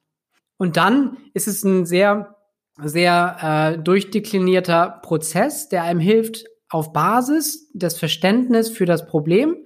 [0.57, 2.35] Und dann ist es ein sehr,
[2.83, 9.57] sehr äh, durchdeklinierter Prozess, der einem hilft, auf Basis des Verständnis für das Problem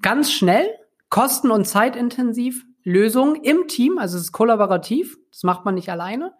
[0.00, 0.68] ganz schnell,
[1.08, 6.34] kosten- und zeitintensiv Lösungen im Team, also es ist kollaborativ, das macht man nicht alleine,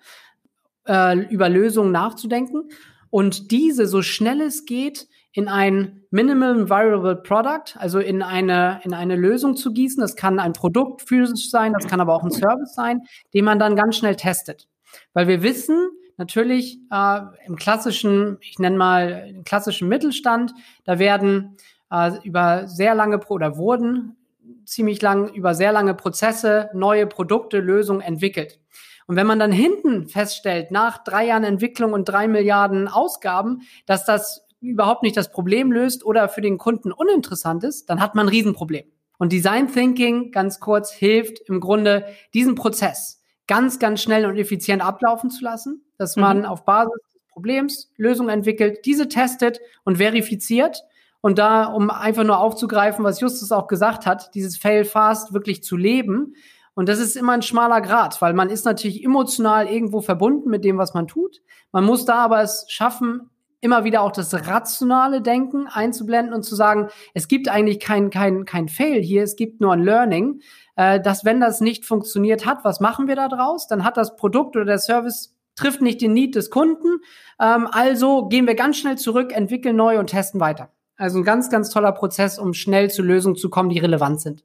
[0.87, 2.69] äh, über Lösungen nachzudenken
[3.11, 8.95] und diese so schnell es geht in ein Minimum Viable Product, also in eine, in
[8.95, 10.01] eine Lösung zu gießen.
[10.01, 13.03] Das kann ein Produkt physisch sein, das kann aber auch ein Service sein,
[13.35, 14.67] den man dann ganz schnell testet.
[15.13, 21.59] Weil wir wissen, natürlich äh, im klassischen, ich nenne mal im klassischen Mittelstand, da werden
[21.93, 24.17] äh, über sehr lange oder wurden
[24.65, 28.59] ziemlich lang über sehr lange Prozesse neue Produkte, Lösungen entwickelt.
[29.07, 34.07] Und wenn man dann hinten feststellt, nach drei Jahren Entwicklung und drei Milliarden Ausgaben, dass
[34.07, 38.27] das überhaupt nicht das Problem löst oder für den Kunden uninteressant ist, dann hat man
[38.27, 38.85] ein Riesenproblem.
[39.19, 44.83] Und Design Thinking, ganz kurz, hilft im Grunde, diesen Prozess ganz, ganz schnell und effizient
[44.83, 46.23] ablaufen zu lassen, dass mhm.
[46.23, 50.83] man auf Basis des Problems Lösungen entwickelt, diese testet und verifiziert.
[51.21, 55.63] Und da, um einfach nur aufzugreifen, was Justus auch gesagt hat, dieses Fail Fast wirklich
[55.63, 56.35] zu leben.
[56.75, 60.65] Und das ist immer ein schmaler Grad, weil man ist natürlich emotional irgendwo verbunden mit
[60.65, 61.41] dem, was man tut.
[61.73, 66.55] Man muss da aber es schaffen, immer wieder auch das rationale Denken einzublenden und zu
[66.55, 70.41] sagen, es gibt eigentlich kein, kein, kein Fail hier, es gibt nur ein Learning,
[70.77, 73.67] äh, dass wenn das nicht funktioniert hat, was machen wir da draus?
[73.67, 77.01] Dann hat das Produkt oder der Service trifft nicht den Need des Kunden.
[77.41, 80.71] Ähm, also gehen wir ganz schnell zurück, entwickeln neu und testen weiter.
[80.97, 84.45] Also ein ganz, ganz toller Prozess, um schnell zu Lösungen zu kommen, die relevant sind.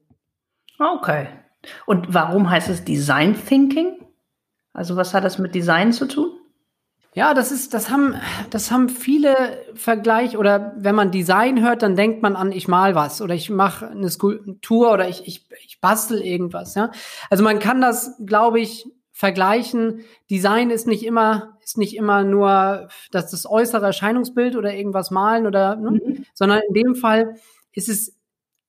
[0.78, 1.28] Okay.
[1.86, 4.04] Und warum heißt es Design Thinking?
[4.72, 6.30] Also was hat das mit Design zu tun?
[7.14, 8.14] Ja, das ist, das haben,
[8.48, 9.34] das haben viele
[9.74, 13.50] Vergleich oder wenn man Design hört, dann denkt man an, ich mal was oder ich
[13.50, 16.74] mache eine Skulptur oder ich, ich, ich bastel irgendwas.
[16.74, 16.90] Ja,
[17.28, 20.00] also man kann das, glaube ich, vergleichen.
[20.30, 25.46] Design ist nicht immer, ist nicht immer nur das, das äußere Erscheinungsbild oder irgendwas malen
[25.46, 25.90] oder, ne?
[25.90, 26.24] Mhm.
[26.32, 27.36] sondern in dem Fall
[27.72, 28.16] ist es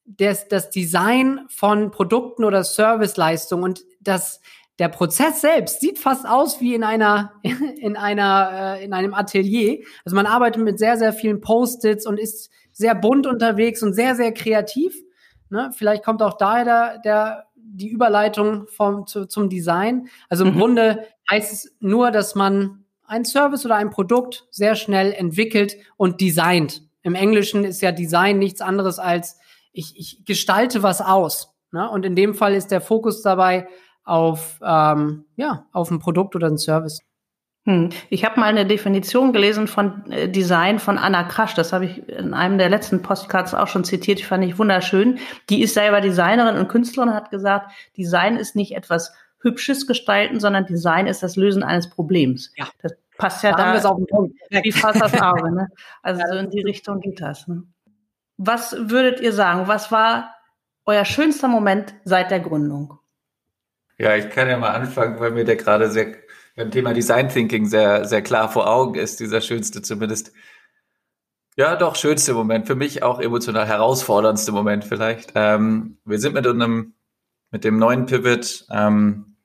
[0.05, 4.41] das, das Design von Produkten oder Serviceleistungen und das
[4.79, 7.33] der Prozess selbst sieht fast aus wie in einer,
[7.77, 9.83] in einer, äh, in einem Atelier.
[10.05, 14.15] Also man arbeitet mit sehr, sehr vielen Post-its und ist sehr bunt unterwegs und sehr,
[14.15, 14.95] sehr kreativ.
[15.49, 15.71] Ne?
[15.75, 20.07] Vielleicht kommt auch daher der, der, die Überleitung vom, zu, zum Design.
[20.27, 20.59] Also im mhm.
[20.59, 26.19] Grunde heißt es nur, dass man ein Service oder ein Produkt sehr schnell entwickelt und
[26.19, 26.81] designt.
[27.03, 29.37] Im Englischen ist ja Design nichts anderes als
[29.71, 31.55] ich, ich gestalte was aus.
[31.71, 31.89] Ne?
[31.89, 33.67] Und in dem Fall ist der Fokus dabei
[34.03, 37.01] auf, ähm, ja, auf ein Produkt oder ein Service.
[37.65, 37.91] Hm.
[38.09, 41.53] Ich habe mal eine Definition gelesen von äh, Design von Anna Krasch.
[41.53, 44.19] Das habe ich in einem der letzten Postcards auch schon zitiert.
[44.19, 45.19] Die fand ich wunderschön.
[45.49, 50.41] Die ist selber Designerin und Künstlerin und hat gesagt, Design ist nicht etwas Hübsches gestalten,
[50.41, 52.51] sondern Design ist das Lösen eines Problems.
[52.57, 52.67] Ja.
[52.81, 54.35] Das passt ja da, da auf den Punkt.
[54.49, 55.53] wie fast das Auge.
[55.53, 55.69] Ne?
[56.01, 57.47] Also ja, so in die Richtung geht das.
[57.47, 57.63] Ne?
[58.35, 59.67] Was würdet ihr sagen?
[59.67, 60.35] Was war
[60.85, 62.99] euer schönster Moment seit der Gründung?
[64.03, 66.17] Ja, ich kann ja mal anfangen, weil mir der gerade sehr
[66.57, 70.33] beim Thema Design Thinking sehr, sehr klar vor Augen ist, dieser schönste zumindest.
[71.55, 72.67] Ja, doch, schönste Moment.
[72.67, 75.31] Für mich auch emotional herausforderndste Moment vielleicht.
[75.35, 76.95] Ähm, wir sind mit einem,
[77.49, 79.37] mit dem neuen Pivot, ähm,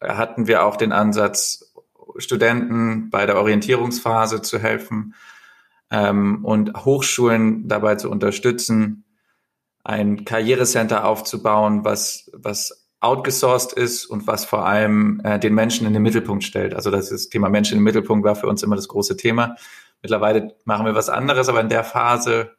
[0.00, 1.72] hatten wir auch den Ansatz,
[2.16, 5.14] Studenten bei der Orientierungsphase zu helfen
[5.92, 9.04] ähm, und Hochschulen dabei zu unterstützen,
[9.84, 15.92] ein Karrierecenter aufzubauen, was, was outgesourced ist und was vor allem äh, den Menschen in
[15.92, 16.74] den Mittelpunkt stellt.
[16.74, 19.56] Also das, das Thema Menschen im Mittelpunkt war für uns immer das große Thema.
[20.02, 22.52] Mittlerweile machen wir was anderes, aber in der Phase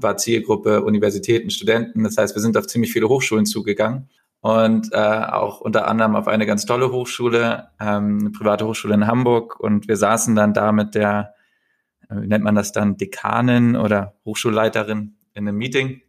[0.00, 2.04] war Zielgruppe Universitäten, Studenten.
[2.04, 4.08] Das heißt, wir sind auf ziemlich viele Hochschulen zugegangen
[4.40, 9.06] und äh, auch unter anderem auf eine ganz tolle Hochschule, ähm, eine private Hochschule in
[9.06, 9.58] Hamburg.
[9.58, 11.34] Und wir saßen dann da mit der,
[12.08, 16.02] äh, wie nennt man das dann, Dekanin oder Hochschulleiterin in einem Meeting.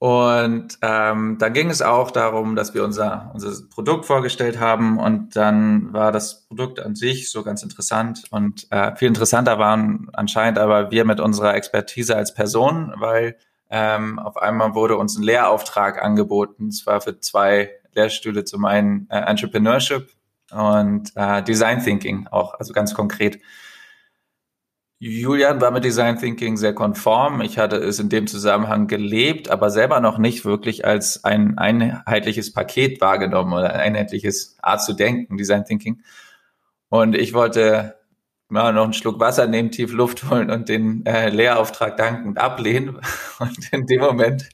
[0.00, 5.36] Und ähm, dann ging es auch darum, dass wir unser, unser Produkt vorgestellt haben und
[5.36, 10.58] dann war das Produkt an sich so ganz interessant und äh, viel interessanter waren anscheinend
[10.58, 13.36] aber wir mit unserer Expertise als Person, weil
[13.68, 19.18] ähm, auf einmal wurde uns ein Lehrauftrag angeboten, zwar für zwei Lehrstühle zum einen äh,
[19.18, 20.08] Entrepreneurship
[20.50, 23.38] und äh, Design Thinking auch, also ganz konkret.
[25.02, 27.40] Julian war mit Design Thinking sehr konform.
[27.40, 32.52] Ich hatte es in dem Zusammenhang gelebt, aber selber noch nicht wirklich als ein einheitliches
[32.52, 36.02] Paket wahrgenommen oder ein einheitliches Art zu denken, Design Thinking.
[36.90, 37.96] Und ich wollte
[38.50, 43.00] mal noch einen Schluck Wasser nehmen, tief Luft holen und den äh, Lehrauftrag dankend ablehnen.
[43.38, 44.50] Und in dem Moment,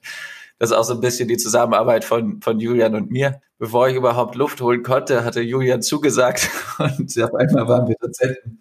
[0.59, 3.41] das ist auch so ein bisschen die Zusammenarbeit von, von Julian und mir.
[3.59, 8.61] Bevor ich überhaupt Luft holen konnte, hatte Julian zugesagt und auf einmal waren wir Dozenten.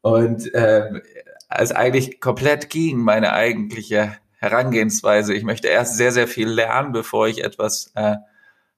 [0.00, 1.02] Und ähm,
[1.48, 5.34] es eigentlich komplett gegen meine eigentliche Herangehensweise.
[5.34, 8.16] Ich möchte erst sehr, sehr viel lernen, bevor ich etwas äh,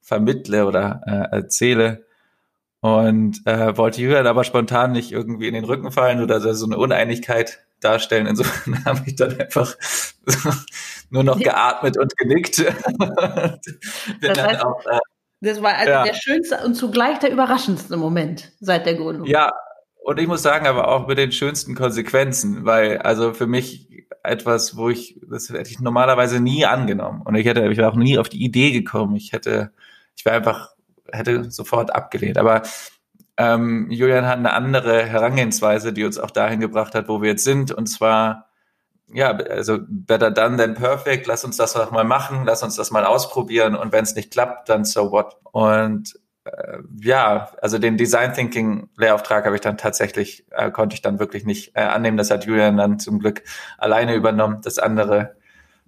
[0.01, 2.07] vermittle oder äh, erzähle.
[2.81, 6.79] Und äh, wollte Julian aber spontan nicht irgendwie in den Rücken fallen oder so eine
[6.79, 8.27] Uneinigkeit darstellen.
[8.27, 9.77] Insofern habe ich dann einfach
[11.11, 12.59] nur noch geatmet und genickt.
[14.21, 14.99] das, heißt, auch, äh,
[15.41, 16.05] das war also ja.
[16.05, 19.27] der schönste und zugleich der überraschendste Moment seit der Gründung.
[19.27, 19.53] Ja,
[20.03, 23.89] und ich muss sagen, aber auch mit den schönsten Konsequenzen, weil also für mich
[24.23, 27.23] etwas, wo ich, das hätte ich normalerweise nie angenommen.
[27.23, 29.17] Und ich hätte, ich wäre auch nie auf die Idee gekommen.
[29.17, 29.73] Ich hätte,
[30.17, 30.75] ich wäre einfach,
[31.13, 32.39] hätte sofort abgelehnt.
[32.39, 32.63] Aber
[33.37, 37.45] ähm, Julian hat eine andere Herangehensweise, die uns auch dahin gebracht hat, wo wir jetzt
[37.45, 37.73] sind.
[37.73, 38.49] Und zwar,
[39.13, 41.27] ja, also better done than perfect.
[41.27, 42.43] Lass uns das doch mal machen.
[42.45, 43.75] Lass uns das mal ausprobieren.
[43.75, 45.39] Und wenn es nicht klappt, dann so what.
[45.53, 46.20] Und
[47.03, 51.45] ja, also den Design Thinking Lehrauftrag habe ich dann tatsächlich, äh, konnte ich dann wirklich
[51.45, 52.17] nicht äh, annehmen.
[52.17, 53.43] Das hat Julian dann zum Glück
[53.79, 54.61] alleine übernommen.
[54.63, 55.37] Das andere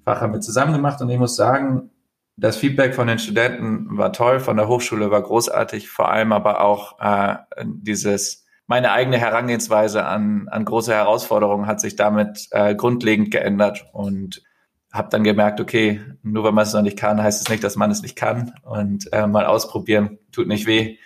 [0.05, 1.91] Fach haben wir zusammen gemacht und ich muss sagen,
[2.37, 6.63] das Feedback von den Studenten war toll, von der Hochschule war großartig, vor allem aber
[6.63, 13.31] auch äh, dieses, meine eigene Herangehensweise an, an große Herausforderungen hat sich damit äh, grundlegend
[13.31, 14.43] geändert und
[14.93, 17.77] habe dann gemerkt, okay, nur weil man es noch nicht kann, heißt es nicht, dass
[17.77, 18.55] man es nicht kann.
[18.63, 20.99] Und äh, mal ausprobieren tut nicht weh.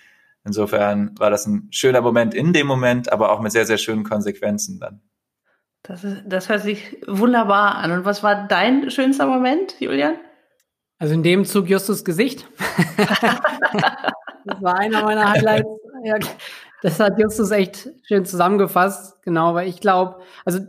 [0.44, 4.05] Insofern war das ein schöner Moment in dem Moment, aber auch mit sehr, sehr schönen
[4.05, 5.01] Konsequenzen dann.
[5.83, 7.92] Das, ist, das hört sich wunderbar an.
[7.92, 10.16] Und was war dein schönster Moment, Julian?
[10.99, 12.46] Also in dem Zug Justus Gesicht.
[12.96, 15.68] das war einer meiner Highlights.
[16.05, 16.16] Ja,
[16.83, 19.22] das hat Justus echt schön zusammengefasst.
[19.22, 20.61] Genau, weil ich glaube, also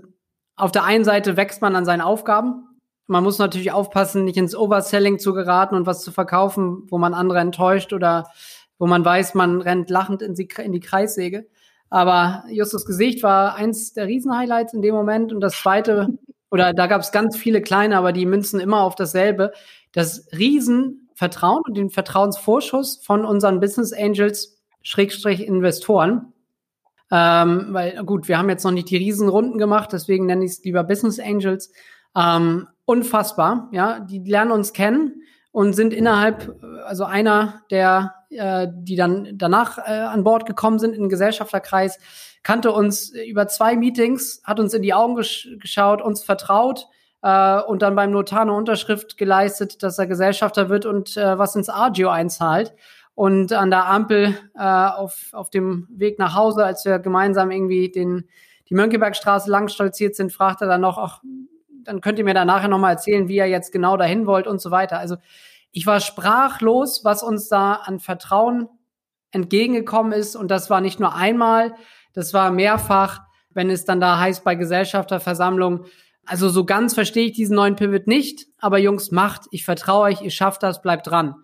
[0.56, 2.66] auf der einen Seite wächst man an seinen Aufgaben
[3.08, 7.13] man muss natürlich aufpassen, nicht ins Overselling zu geraten und was zu verkaufen, wo man
[7.13, 8.30] andere enttäuscht oder
[8.78, 11.48] wo man weiß, man rennt lachend in die, Kreissäge.
[11.89, 15.34] Aber Justus Gesicht war eins der Riesenhighlights in dem Moment.
[15.34, 16.10] Und das zweite,
[16.52, 19.52] oder da gab es ganz viele kleine, aber die münzen immer auf dasselbe.
[19.93, 26.34] Das Riesenvertrauen und den Vertrauensvorschuss von unseren Business Angels, Schrägstrich Investoren.
[27.10, 30.63] Ähm, weil, gut, wir haben jetzt noch nicht die Riesenrunden gemacht, deswegen nenne ich es
[30.65, 31.72] lieber Business Angels.
[32.17, 33.99] Ähm, unfassbar, ja.
[33.99, 39.91] Die lernen uns kennen und sind innerhalb, also einer der, äh, die dann danach äh,
[39.91, 41.99] an Bord gekommen sind in den Gesellschafterkreis,
[42.43, 46.88] kannte uns über zwei Meetings, hat uns in die Augen gesch geschaut, uns vertraut
[47.21, 51.56] äh, und dann beim Notar eine Unterschrift geleistet, dass er Gesellschafter wird und äh, was
[51.56, 52.73] ins Agio einzahlt.
[53.15, 57.89] Und an der Ampel äh, auf, auf dem Weg nach Hause, als wir gemeinsam irgendwie
[57.91, 58.30] den,
[58.69, 61.21] die Mönckebergstraße lang stolziert sind, fragte er dann noch, ach,
[61.88, 64.60] dann könnt ihr mir da nachher nochmal erzählen, wie ihr jetzt genau dahin wollt und
[64.62, 65.00] so weiter.
[65.00, 65.15] Also
[65.71, 68.67] ich war sprachlos, was uns da an Vertrauen
[69.32, 70.36] entgegengekommen ist.
[70.36, 71.76] Und das war nicht nur einmal,
[72.13, 73.21] das war mehrfach,
[73.52, 75.86] wenn es dann da heißt bei Gesellschafterversammlung.
[76.26, 80.21] Also so ganz verstehe ich diesen neuen Pivot nicht, aber Jungs, macht, ich vertraue euch,
[80.21, 81.36] ihr schafft das, bleibt dran.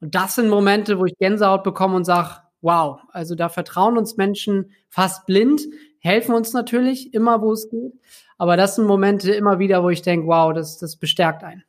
[0.00, 4.16] Und das sind Momente, wo ich Gänsehaut bekomme und sage, wow, also da vertrauen uns
[4.16, 5.62] Menschen fast blind,
[5.98, 7.94] helfen uns natürlich immer, wo es geht.
[8.38, 11.64] Aber das sind Momente immer wieder, wo ich denke, wow, das, das bestärkt einen.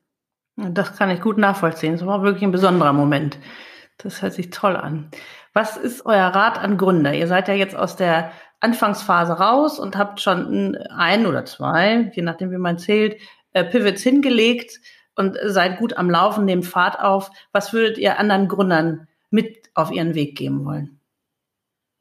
[0.56, 1.94] Das kann ich gut nachvollziehen.
[1.94, 3.40] Das war wirklich ein besonderer Moment.
[3.98, 5.10] Das hört sich toll an.
[5.54, 7.14] Was ist euer Rat an Gründer?
[7.14, 12.22] Ihr seid ja jetzt aus der Anfangsphase raus und habt schon ein oder zwei, je
[12.22, 13.20] nachdem wie man zählt,
[13.54, 14.80] äh, Pivots hingelegt
[15.16, 17.32] und seid gut am Laufen, nehmt Fahrt auf.
[17.52, 21.00] Was würdet ihr anderen Gründern mit auf ihren Weg geben wollen?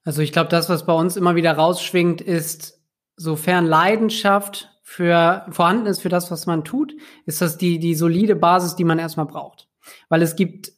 [0.04, 2.77] Also ich glaube, das, was bei uns immer wieder rausschwingt, ist
[3.18, 6.94] sofern Leidenschaft für vorhanden ist für das, was man tut,
[7.26, 9.68] ist das die, die solide Basis, die man erstmal braucht.
[10.08, 10.72] Weil es gibt,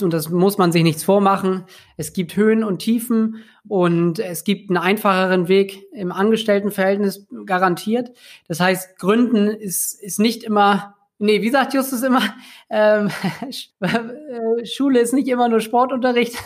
[0.00, 1.64] und das muss man sich nichts vormachen,
[1.96, 8.12] es gibt Höhen und Tiefen und es gibt einen einfacheren Weg im Angestelltenverhältnis garantiert.
[8.46, 12.20] Das heißt, Gründen ist, ist nicht immer Nee, wie sagt Justus immer,
[12.68, 13.10] ähm,
[13.80, 16.36] äh, Schule ist nicht immer nur Sportunterricht.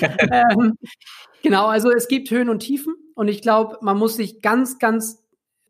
[0.00, 0.78] ähm,
[1.42, 5.22] genau, also es gibt Höhen und Tiefen und ich glaube, man muss sich ganz, ganz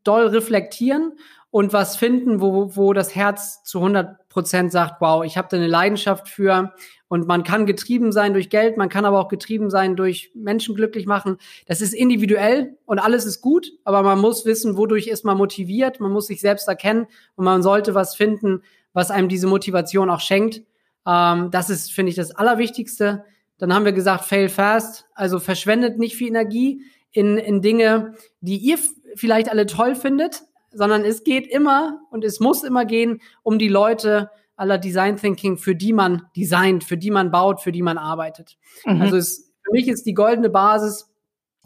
[0.04, 1.12] doll reflektieren
[1.50, 5.56] und was finden, wo, wo das Herz zu 100 Prozent sagt, wow, ich habe da
[5.56, 6.72] eine Leidenschaft für
[7.08, 10.76] und man kann getrieben sein durch Geld, man kann aber auch getrieben sein durch Menschen
[10.76, 11.38] glücklich machen.
[11.66, 15.98] Das ist individuell und alles ist gut, aber man muss wissen, wodurch ist man motiviert,
[15.98, 18.62] man muss sich selbst erkennen und man sollte was finden,
[18.92, 20.62] was einem diese Motivation auch schenkt.
[21.06, 23.24] Ähm, das ist, finde ich, das Allerwichtigste.
[23.60, 26.82] Dann haben wir gesagt, fail fast, also verschwendet nicht viel Energie
[27.12, 28.78] in, in Dinge, die ihr
[29.16, 33.68] vielleicht alle toll findet, sondern es geht immer und es muss immer gehen um die
[33.68, 37.98] Leute aller Design Thinking, für die man designt, für die man baut, für die man
[37.98, 38.56] arbeitet.
[38.84, 39.02] Mhm.
[39.02, 41.10] Also es, für mich ist die goldene Basis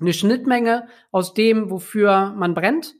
[0.00, 2.96] eine Schnittmenge aus dem, wofür man brennt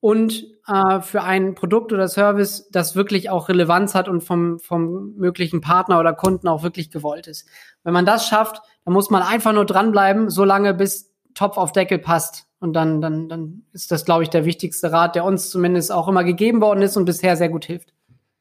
[0.00, 5.14] und äh, für ein Produkt oder Service, das wirklich auch Relevanz hat und vom, vom
[5.16, 7.48] möglichen Partner oder Kunden auch wirklich gewollt ist.
[7.82, 11.98] Wenn man das schafft, dann muss man einfach nur dranbleiben, solange bis Topf auf Deckel
[11.98, 12.46] passt.
[12.60, 16.08] Und dann, dann, dann ist das, glaube ich, der wichtigste Rat, der uns zumindest auch
[16.08, 17.92] immer gegeben worden ist und bisher sehr gut hilft.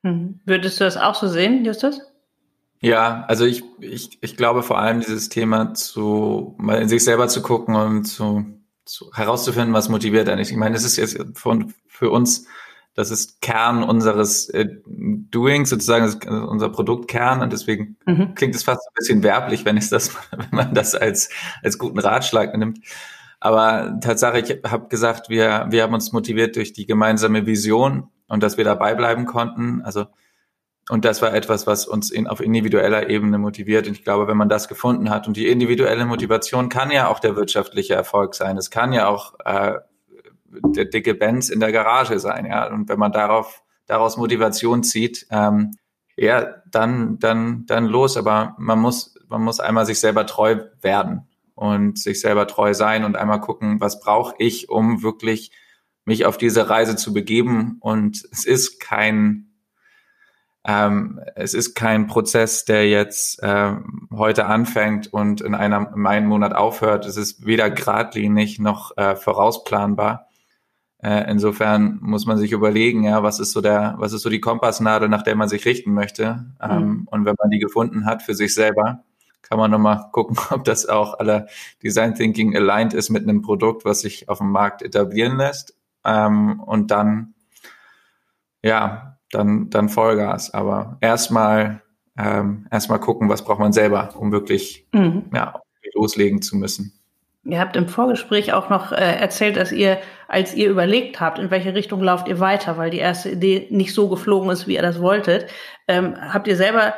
[0.01, 0.39] Mhm.
[0.45, 2.01] Würdest du das auch so sehen, Justus?
[2.81, 7.27] Ja, also ich, ich, ich glaube vor allem dieses Thema zu, mal in sich selber
[7.27, 8.45] zu gucken und zu,
[8.87, 10.51] zu herauszufinden, was motiviert eigentlich.
[10.51, 12.45] Ich meine, es ist jetzt von, für uns,
[12.95, 18.33] das ist Kern unseres äh, Doings, sozusagen das unser Produktkern und deswegen mhm.
[18.35, 21.29] klingt es fast ein bisschen werblich, wenn ich das, wenn man das als,
[21.61, 22.79] als guten Ratschlag nimmt.
[23.39, 28.41] Aber Tatsache, ich habe gesagt, wir, wir haben uns motiviert durch die gemeinsame Vision und
[28.41, 29.81] dass wir dabei bleiben konnten.
[29.83, 30.07] Also
[30.89, 33.87] und das war etwas, was uns in, auf individueller Ebene motiviert.
[33.87, 37.19] Und ich glaube, wenn man das gefunden hat und die individuelle Motivation kann ja auch
[37.19, 38.57] der wirtschaftliche Erfolg sein.
[38.57, 39.73] Es kann ja auch äh,
[40.45, 42.45] der dicke Benz in der Garage sein.
[42.45, 42.71] Ja.
[42.71, 45.77] Und wenn man darauf daraus Motivation zieht, ähm,
[46.15, 48.15] ja, dann dann dann los.
[48.15, 53.03] Aber man muss man muss einmal sich selber treu werden und sich selber treu sein
[53.03, 55.51] und einmal gucken, was brauche ich, um wirklich
[56.05, 57.77] mich auf diese Reise zu begeben.
[57.81, 59.46] Und es ist kein,
[60.67, 63.71] ähm, es ist kein Prozess, der jetzt äh,
[64.13, 67.05] heute anfängt und in, einer, in einem Monat aufhört.
[67.05, 70.27] Es ist weder geradlinig noch äh, vorausplanbar.
[71.01, 74.41] Äh, insofern muss man sich überlegen, ja, was ist so der, was ist so die
[74.41, 76.53] Kompassnadel, nach der man sich richten möchte.
[76.61, 77.07] Ähm, mhm.
[77.11, 79.05] Und wenn man die gefunden hat für sich selber,
[79.43, 81.47] kann man nochmal gucken, ob das auch aller
[81.81, 86.59] Design Thinking aligned ist mit einem Produkt, was sich auf dem Markt etablieren lässt ähm,
[86.59, 87.35] und dann,
[88.61, 90.53] ja, dann, dann Vollgas.
[90.53, 91.81] Aber erstmal,
[92.17, 95.25] ähm, erstmal gucken, was braucht man selber, um wirklich, mhm.
[95.33, 95.61] ja,
[95.93, 96.93] loslegen zu müssen.
[97.43, 101.49] Ihr habt im Vorgespräch auch noch äh, erzählt, dass ihr, als ihr überlegt habt, in
[101.49, 104.81] welche Richtung lauft ihr weiter, weil die erste Idee nicht so geflogen ist, wie ihr
[104.81, 105.49] das wolltet,
[105.87, 106.93] ähm, habt ihr selber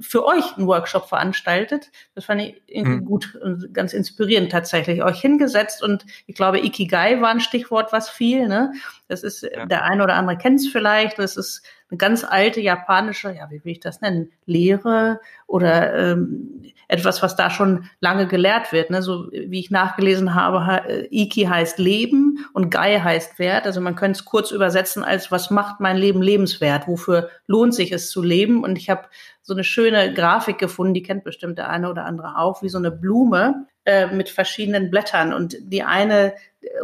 [0.00, 1.90] für euch einen Workshop veranstaltet.
[2.14, 3.04] Das fand ich mhm.
[3.04, 5.02] gut und ganz inspirierend tatsächlich.
[5.02, 8.48] Euch hingesetzt und ich glaube, Ikigai war ein Stichwort, was viel.
[8.48, 8.72] Ne?
[9.08, 9.66] Das ist, ja.
[9.66, 11.18] der eine oder andere kennt es vielleicht.
[11.18, 11.62] Das ist
[11.92, 17.36] eine ganz alte japanische, ja, wie will ich das nennen, Lehre oder ähm, etwas, was
[17.36, 18.88] da schon lange gelehrt wird.
[18.88, 19.02] Ne?
[19.02, 23.66] So wie ich nachgelesen habe, äh, Iki heißt Leben und Gai heißt Wert.
[23.66, 26.88] Also man könnte es kurz übersetzen als, was macht mein Leben lebenswert?
[26.88, 28.64] Wofür lohnt sich es zu leben?
[28.64, 29.02] Und ich habe
[29.42, 32.78] so eine schöne Grafik gefunden, die kennt bestimmt der eine oder andere auch, wie so
[32.78, 35.34] eine Blume äh, mit verschiedenen Blättern.
[35.34, 36.32] Und die eine,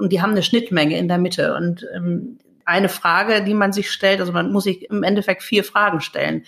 [0.00, 1.54] und die haben eine Schnittmenge in der Mitte.
[1.54, 2.38] Und ähm,
[2.68, 6.44] eine Frage, die man sich stellt, also man muss sich im Endeffekt vier Fragen stellen.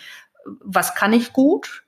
[0.62, 1.85] Was kann ich gut?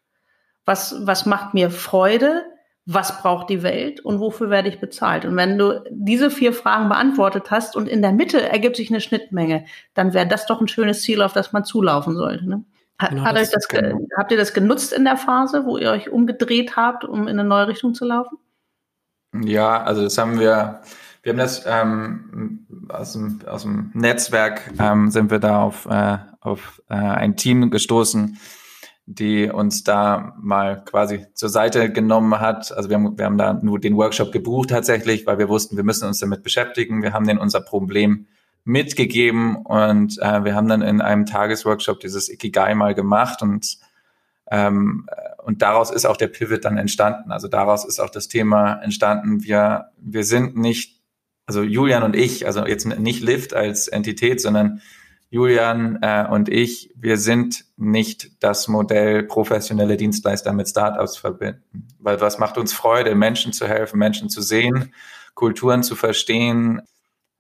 [0.65, 2.45] Was, was macht mir Freude?
[2.85, 5.25] Was braucht die Welt und wofür werde ich bezahlt?
[5.25, 9.01] Und wenn du diese vier Fragen beantwortet hast und in der Mitte ergibt sich eine
[9.01, 12.49] Schnittmenge, dann wäre das doch ein schönes Ziel, auf das man zulaufen sollte.
[12.49, 12.65] Ne?
[12.99, 14.01] Hat, genau, hat das euch das, genau.
[14.17, 17.45] habt ihr das genutzt in der Phase, wo ihr euch umgedreht habt, um in eine
[17.45, 18.39] neue Richtung zu laufen?
[19.35, 20.83] Ja, also das haben wir,
[21.23, 26.19] wir haben das ähm, aus, dem, aus dem Netzwerk ähm, sind wir da auf, äh,
[26.41, 28.39] auf äh, ein Team gestoßen,
[29.07, 32.73] die uns da mal quasi zur Seite genommen hat.
[32.73, 35.85] Also wir haben, wir haben da nur den Workshop gebucht tatsächlich, weil wir wussten, wir
[35.85, 37.03] müssen uns damit beschäftigen.
[37.03, 38.27] Wir haben denen unser Problem
[38.65, 43.79] mitgegeben und äh, wir haben dann in einem Tagesworkshop dieses Ikigai mal gemacht und
[44.51, 45.09] ähm,
[45.45, 47.33] und daraus ist auch der Pivot dann entstanden.
[47.33, 49.43] Also daraus ist auch das Thema entstanden.
[49.43, 51.02] Wir wir sind nicht
[51.53, 54.81] also Julian und ich, also jetzt nicht Lift als Entität, sondern
[55.29, 61.89] Julian äh, und ich, wir sind nicht das Modell professionelle Dienstleister mit Startups verbinden.
[61.99, 64.95] Weil was macht uns Freude, Menschen zu helfen, Menschen zu sehen,
[65.35, 66.81] Kulturen zu verstehen.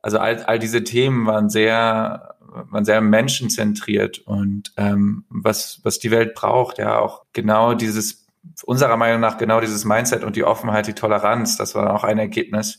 [0.02, 6.10] Also all, all diese Themen waren sehr, waren sehr menschenzentriert und ähm, was, was die
[6.10, 8.26] Welt braucht, ja, auch genau dieses,
[8.64, 12.18] unserer Meinung nach genau dieses Mindset und die Offenheit, die Toleranz, das war auch ein
[12.18, 12.78] Ergebnis.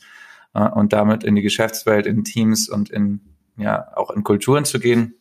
[0.54, 3.22] Äh, und damit in die Geschäftswelt, in Teams und in
[3.58, 5.16] ja auch in Kulturen zu gehen.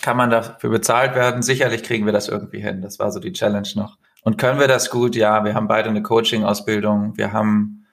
[0.00, 1.42] Kann man dafür bezahlt werden?
[1.42, 2.80] Sicherlich kriegen wir das irgendwie hin.
[2.82, 3.98] Das war so die Challenge noch.
[4.22, 5.16] Und können wir das gut?
[5.16, 7.16] Ja, wir haben beide eine Coaching-Ausbildung.
[7.16, 7.86] Wir haben,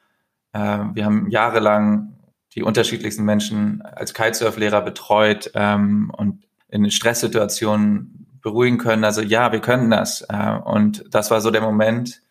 [0.54, 2.16] äh, wir haben jahrelang
[2.56, 9.04] die unterschiedlichsten Menschen als Kitesurf-Lehrer betreut ähm, und in Stresssituationen beruhigen können.
[9.04, 10.26] Also ja, wir können das.
[10.30, 12.22] Äh, und das war so der Moment,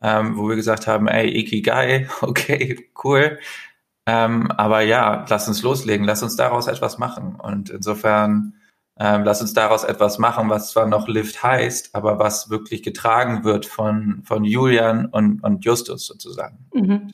[0.00, 3.38] ähm, wo wir gesagt haben, ey, Ikigai, okay, cool.
[4.06, 7.36] Ähm, aber ja, lass uns loslegen, lass uns daraus etwas machen.
[7.40, 8.54] Und insofern,
[8.98, 13.44] ähm, lass uns daraus etwas machen, was zwar noch Lift heißt, aber was wirklich getragen
[13.44, 16.66] wird von, von Julian und, und Justus sozusagen.
[16.74, 17.12] Mhm.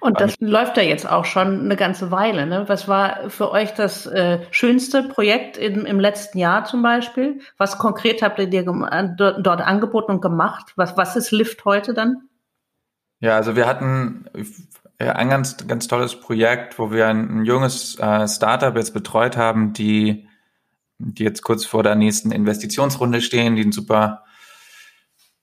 [0.00, 2.46] Und das und, läuft ja jetzt auch schon eine ganze Weile.
[2.46, 2.64] Ne?
[2.68, 7.40] Was war für euch das äh, schönste Projekt in, im letzten Jahr zum Beispiel?
[7.56, 10.72] Was konkret habt ihr dir dort, dort angeboten und gemacht?
[10.76, 12.28] Was, was ist Lift heute dann?
[13.20, 14.26] Ja, also wir hatten
[15.00, 19.36] ja, ein ganz, ganz tolles Projekt, wo wir ein, ein junges äh, Startup jetzt betreut
[19.36, 20.28] haben, die,
[20.98, 24.24] die jetzt kurz vor der nächsten Investitionsrunde stehen, die einen super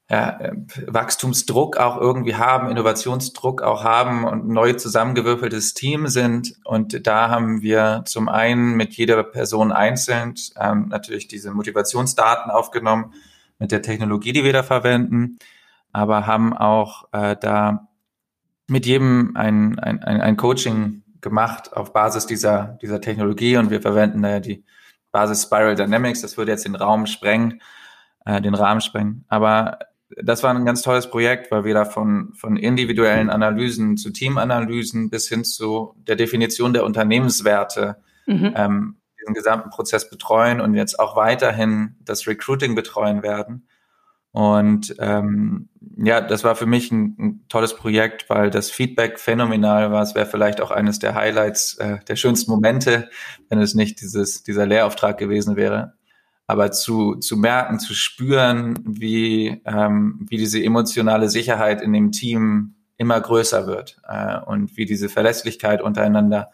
[0.09, 0.51] ja, äh,
[0.87, 6.55] Wachstumsdruck auch irgendwie haben, Innovationsdruck auch haben und neu zusammengewürfeltes Team sind.
[6.65, 13.13] Und da haben wir zum einen mit jeder Person einzeln ähm, natürlich diese Motivationsdaten aufgenommen
[13.57, 15.39] mit der Technologie, die wir da verwenden,
[15.93, 17.87] aber haben auch äh, da
[18.67, 23.81] mit jedem ein, ein, ein, ein Coaching gemacht auf Basis dieser, dieser Technologie und wir
[23.81, 24.63] verwenden da ja die
[25.11, 26.21] Basis Spiral Dynamics.
[26.21, 27.61] Das würde jetzt den Raum sprengen,
[28.25, 29.25] äh, den Rahmen sprengen.
[29.27, 29.79] Aber
[30.21, 35.09] das war ein ganz tolles Projekt, weil wir da von, von individuellen Analysen zu Teamanalysen
[35.09, 38.53] bis hin zu der Definition der Unternehmenswerte mhm.
[38.55, 43.67] ähm, diesen gesamten Prozess betreuen und jetzt auch weiterhin das Recruiting betreuen werden.
[44.35, 49.93] Und ähm, ja, das war für mich ein, ein, tolles Projekt, weil das Feedback phänomenal
[49.93, 50.01] war.
[50.01, 53.09] Es wäre vielleicht auch eines der Highlights, äh, der schönsten Momente,
[53.47, 55.93] wenn es nicht dieses, dieser Lehrauftrag gewesen wäre.
[56.47, 62.75] Aber zu, zu merken, zu spüren, wie, ähm, wie diese emotionale Sicherheit in dem Team
[62.97, 66.51] immer größer wird äh, und wie diese Verlässlichkeit untereinander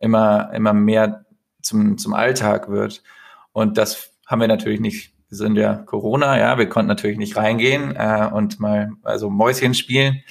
[0.00, 1.26] immer, immer mehr
[1.62, 3.04] zum, zum Alltag wird.
[3.52, 7.36] Und das haben wir natürlich nicht wir sind ja Corona, ja, wir konnten natürlich nicht
[7.36, 10.22] reingehen äh, und mal also Mäuschen spielen.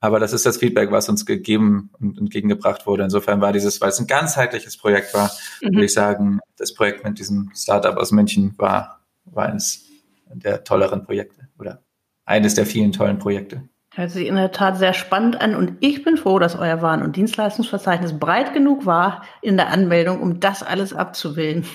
[0.00, 3.04] Aber das ist das Feedback, was uns gegeben und entgegengebracht wurde.
[3.04, 5.30] Insofern war dieses, weil es ein ganzheitliches Projekt war,
[5.60, 5.74] mhm.
[5.74, 9.84] würde ich sagen, das Projekt mit diesem Startup aus München war, war eines
[10.32, 11.82] der tolleren Projekte oder
[12.24, 13.68] eines der vielen tollen Projekte.
[13.92, 17.02] Hört sich in der Tat sehr spannend an und ich bin froh, dass euer Waren-
[17.02, 21.66] und Dienstleistungsverzeichnis breit genug war in der Anmeldung, um das alles abzubilden.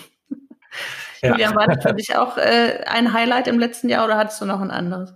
[1.22, 1.32] Ja.
[1.32, 4.46] Julian, war das für dich auch äh, ein Highlight im letzten Jahr oder hattest du
[4.46, 5.14] noch ein anderes?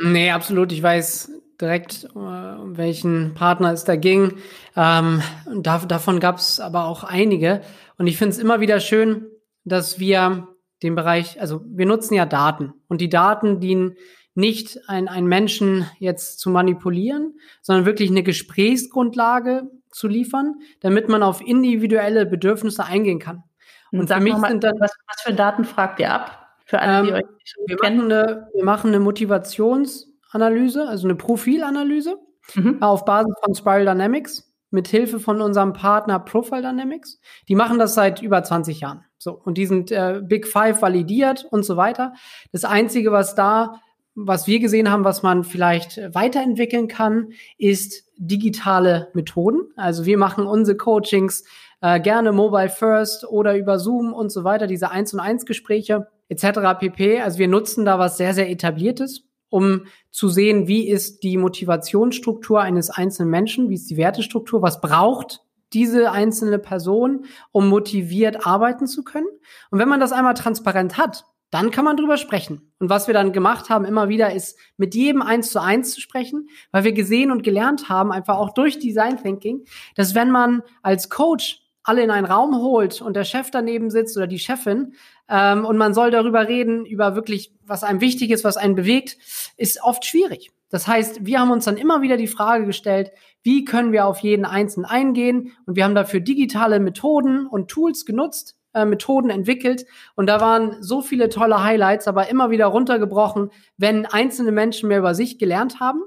[0.00, 0.72] Nee, absolut.
[0.72, 1.30] Ich weiß
[1.60, 4.34] direkt, äh, um welchen Partner es da ging.
[4.76, 5.22] Ähm,
[5.54, 7.62] da, davon gab es aber auch einige.
[7.98, 9.26] Und ich finde es immer wieder schön,
[9.64, 10.48] dass wir
[10.82, 13.96] den Bereich, also wir nutzen ja Daten und die Daten dienen
[14.34, 21.22] nicht ein, einen Menschen jetzt zu manipulieren, sondern wirklich eine Gesprächsgrundlage zu liefern, damit man
[21.22, 23.44] auf individuelle Bedürfnisse eingehen kann.
[23.92, 26.56] Und sag mich mal, sind dann, was, was für Daten fragt ihr ab?
[26.64, 27.24] Für alle, die ähm, euch
[27.66, 27.96] wir kennen.
[27.98, 32.16] Machen eine, wir machen eine Motivationsanalyse, also eine Profilanalyse
[32.54, 32.82] mhm.
[32.82, 37.20] auf Basis von Spiral Dynamics mit Hilfe von unserem Partner Profile Dynamics.
[37.48, 39.04] Die machen das seit über 20 Jahren.
[39.18, 42.14] So und die sind äh, Big Five validiert und so weiter.
[42.52, 43.80] Das einzige, was da
[44.14, 49.62] was wir gesehen haben, was man vielleicht weiterentwickeln kann, ist digitale Methoden.
[49.76, 51.44] Also wir machen unsere Coachings
[51.82, 56.06] äh, gerne Mobile First oder über Zoom und so weiter, diese 1 und 1 Gespräche
[56.28, 56.78] etc.
[56.78, 57.20] pp.
[57.20, 62.60] Also wir nutzen da was sehr, sehr etabliertes, um zu sehen, wie ist die Motivationsstruktur
[62.60, 68.86] eines einzelnen Menschen, wie ist die Wertestruktur, was braucht diese einzelne Person, um motiviert arbeiten
[68.86, 69.28] zu können.
[69.70, 72.72] Und wenn man das einmal transparent hat, dann kann man drüber sprechen.
[72.78, 76.00] Und was wir dann gemacht haben immer wieder ist, mit jedem eins zu eins zu
[76.00, 79.64] sprechen, weil wir gesehen und gelernt haben, einfach auch durch Design Thinking,
[79.94, 84.16] dass wenn man als Coach alle in einen Raum holt und der Chef daneben sitzt
[84.16, 84.94] oder die Chefin
[85.28, 89.16] ähm, und man soll darüber reden, über wirklich, was einem wichtig ist, was einen bewegt,
[89.56, 90.50] ist oft schwierig.
[90.70, 93.10] Das heißt, wir haben uns dann immer wieder die Frage gestellt,
[93.42, 95.52] wie können wir auf jeden Einzelnen eingehen?
[95.66, 99.84] Und wir haben dafür digitale Methoden und Tools genutzt, äh, Methoden entwickelt.
[100.14, 105.00] Und da waren so viele tolle Highlights, aber immer wieder runtergebrochen, wenn einzelne Menschen mehr
[105.00, 106.02] über sich gelernt haben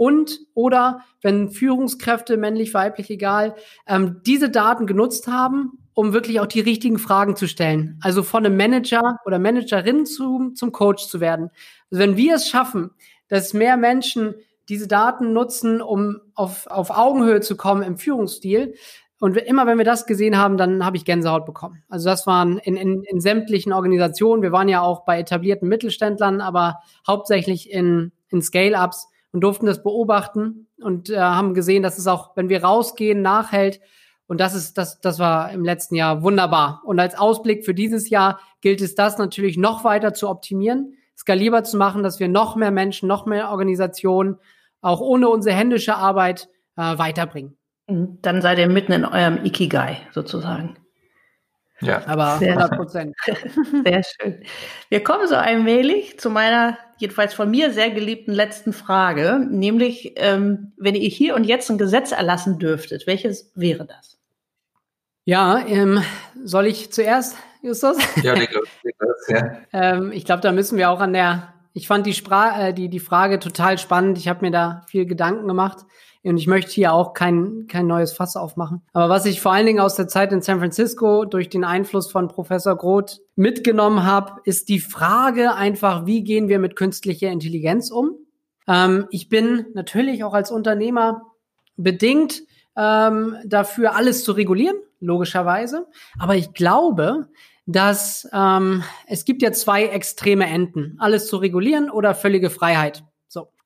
[0.00, 3.54] und oder wenn Führungskräfte, männlich, weiblich, egal,
[3.86, 8.00] ähm, diese Daten genutzt haben, um wirklich auch die richtigen Fragen zu stellen.
[8.02, 11.50] Also von einem Manager oder Managerin zu, zum Coach zu werden.
[11.90, 12.92] Also wenn wir es schaffen,
[13.28, 14.36] dass mehr Menschen
[14.70, 18.76] diese Daten nutzen, um auf, auf Augenhöhe zu kommen im Führungsstil,
[19.22, 21.82] und immer wenn wir das gesehen haben, dann habe ich Gänsehaut bekommen.
[21.90, 24.42] Also das waren in, in, in sämtlichen Organisationen.
[24.42, 29.82] Wir waren ja auch bei etablierten Mittelständlern, aber hauptsächlich in, in Scale-Ups und durften das
[29.82, 33.80] beobachten und äh, haben gesehen, dass es auch, wenn wir rausgehen, nachhält.
[34.26, 36.82] Und das ist, das, das war im letzten Jahr wunderbar.
[36.84, 41.64] Und als Ausblick für dieses Jahr gilt es, das natürlich noch weiter zu optimieren, skalierbar
[41.64, 44.36] zu machen, dass wir noch mehr Menschen, noch mehr Organisationen,
[44.80, 47.56] auch ohne unsere händische Arbeit äh, weiterbringen.
[47.86, 50.76] Dann seid ihr mitten in eurem Ikigai sozusagen.
[51.80, 53.16] Ja, aber 100 Prozent.
[53.84, 54.42] Sehr schön.
[54.88, 60.72] Wir kommen so allmählich zu meiner, jedenfalls von mir sehr geliebten letzten Frage, nämlich, ähm,
[60.76, 64.18] wenn ihr hier und jetzt ein Gesetz erlassen dürftet, welches wäre das?
[65.24, 66.02] Ja, ähm,
[66.44, 67.96] soll ich zuerst, Justus?
[68.22, 69.58] Ja, Niklas, Niklas ja.
[69.72, 72.88] ähm, ich glaube, da müssen wir auch an der, ich fand die, Spra äh, die,
[72.88, 74.18] die Frage total spannend.
[74.18, 75.78] Ich habe mir da viel Gedanken gemacht.
[76.22, 78.82] Und ich möchte hier auch kein, kein neues Fass aufmachen.
[78.92, 82.10] Aber was ich vor allen Dingen aus der Zeit in San Francisco durch den Einfluss
[82.10, 87.90] von Professor Groth mitgenommen habe, ist die Frage einfach, wie gehen wir mit künstlicher Intelligenz
[87.90, 88.16] um?
[88.68, 91.22] Ähm, ich bin natürlich auch als Unternehmer
[91.76, 92.42] bedingt
[92.76, 95.86] ähm, dafür, alles zu regulieren, logischerweise.
[96.18, 97.28] Aber ich glaube,
[97.66, 103.04] dass ähm, es gibt ja zwei extreme Enden, alles zu regulieren oder völlige Freiheit.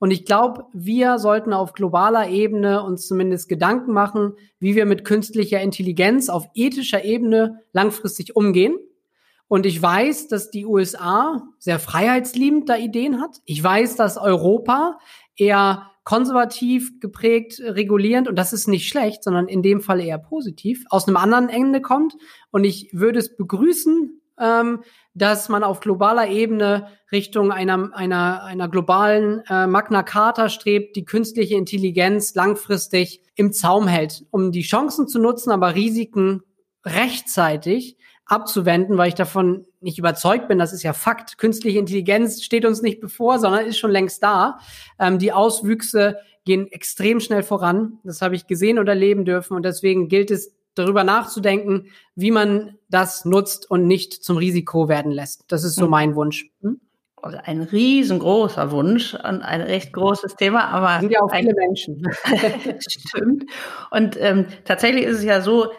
[0.05, 5.03] Und ich glaube, wir sollten auf globaler Ebene uns zumindest Gedanken machen, wie wir mit
[5.07, 8.77] künstlicher Intelligenz auf ethischer Ebene langfristig umgehen.
[9.49, 13.41] Und ich weiß, dass die USA sehr freiheitsliebend da Ideen hat.
[13.47, 14.99] Ich weiß, dass Europa
[15.39, 20.85] eher konservativ geprägt, regulierend, und das ist nicht schlecht, sondern in dem Fall eher positiv,
[20.91, 22.15] aus einem anderen Ende kommt.
[22.51, 24.83] Und ich würde es begrüßen, ähm,
[25.15, 31.05] dass man auf globaler Ebene Richtung einer, einer, einer globalen äh, Magna Carta strebt, die
[31.05, 36.43] künstliche Intelligenz langfristig im Zaum hält, um die Chancen zu nutzen, aber Risiken
[36.85, 37.97] rechtzeitig
[38.27, 41.39] abzuwenden, weil ich davon nicht überzeugt bin, das ist ja Fakt.
[41.39, 44.59] Künstliche Intelligenz steht uns nicht bevor, sondern ist schon längst da.
[44.99, 47.99] Ähm, die Auswüchse gehen extrem schnell voran.
[48.03, 49.55] Das habe ich gesehen und erleben dürfen.
[49.55, 55.13] Und deswegen gilt es, darüber nachzudenken, wie man das nutzt und nicht zum Risiko werden
[55.13, 55.45] lässt.
[55.49, 55.91] Das ist so hm.
[55.91, 56.51] mein Wunsch.
[56.63, 56.81] Hm?
[57.23, 62.07] Also ein riesengroßer Wunsch und ein recht großes Thema, aber sind ja auch viele Menschen.
[62.87, 63.47] Stimmt.
[63.91, 65.73] Und ähm, tatsächlich ist es ja so,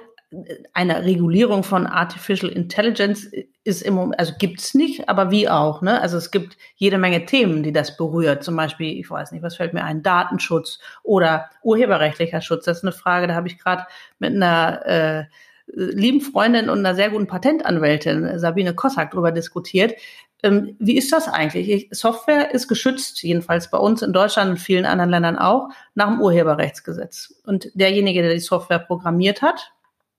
[0.74, 3.30] eine Regulierung von Artificial Intelligence
[3.64, 6.02] ist im Moment, also gibt's nicht, aber wie auch, ne?
[6.02, 8.44] Also es gibt jede Menge Themen, die das berührt.
[8.44, 12.66] Zum Beispiel, ich weiß nicht, was fällt mir ein, Datenschutz oder urheberrechtlicher Schutz.
[12.66, 13.86] Das ist eine Frage, da habe ich gerade
[14.20, 15.24] mit einer äh,
[15.68, 19.94] lieben Freundin und einer sehr guten Patentanwältin, Sabine Kossack, darüber diskutiert.
[20.44, 21.88] Ähm, wie ist das eigentlich?
[21.92, 26.22] Software ist geschützt, jedenfalls bei uns in Deutschland und vielen anderen Ländern auch, nach dem
[26.22, 27.34] Urheberrechtsgesetz.
[27.46, 29.75] Und derjenige, der die Software programmiert hat,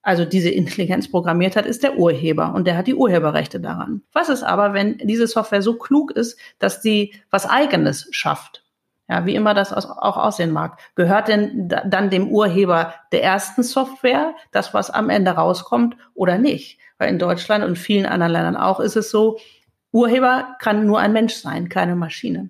[0.07, 4.03] also diese Intelligenz programmiert hat, ist der Urheber und der hat die Urheberrechte daran.
[4.13, 8.63] Was ist aber, wenn diese Software so klug ist, dass sie was eigenes schafft?
[9.09, 10.79] Ja, wie immer das auch aussehen mag.
[10.95, 16.79] Gehört denn dann dem Urheber der ersten Software das, was am Ende rauskommt oder nicht?
[16.97, 19.37] Weil in Deutschland und vielen anderen Ländern auch ist es so,
[19.91, 22.49] Urheber kann nur ein Mensch sein, keine Maschine.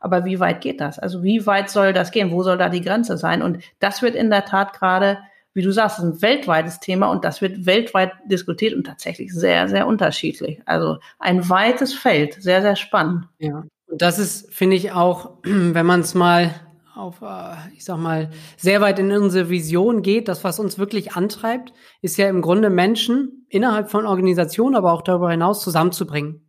[0.00, 0.98] Aber wie weit geht das?
[0.98, 2.32] Also wie weit soll das gehen?
[2.32, 3.42] Wo soll da die Grenze sein?
[3.42, 5.18] Und das wird in der Tat gerade
[5.56, 9.68] wie du sagst, ist ein weltweites Thema und das wird weltweit diskutiert und tatsächlich sehr,
[9.68, 10.60] sehr unterschiedlich.
[10.66, 13.24] Also ein weites Feld, sehr, sehr spannend.
[13.38, 16.54] Ja, und das ist, finde ich auch, wenn man es mal
[16.94, 18.28] auf, äh, ich sag mal,
[18.58, 22.68] sehr weit in unsere Vision geht, das, was uns wirklich antreibt, ist ja im Grunde
[22.68, 26.45] Menschen innerhalb von Organisationen, aber auch darüber hinaus zusammenzubringen.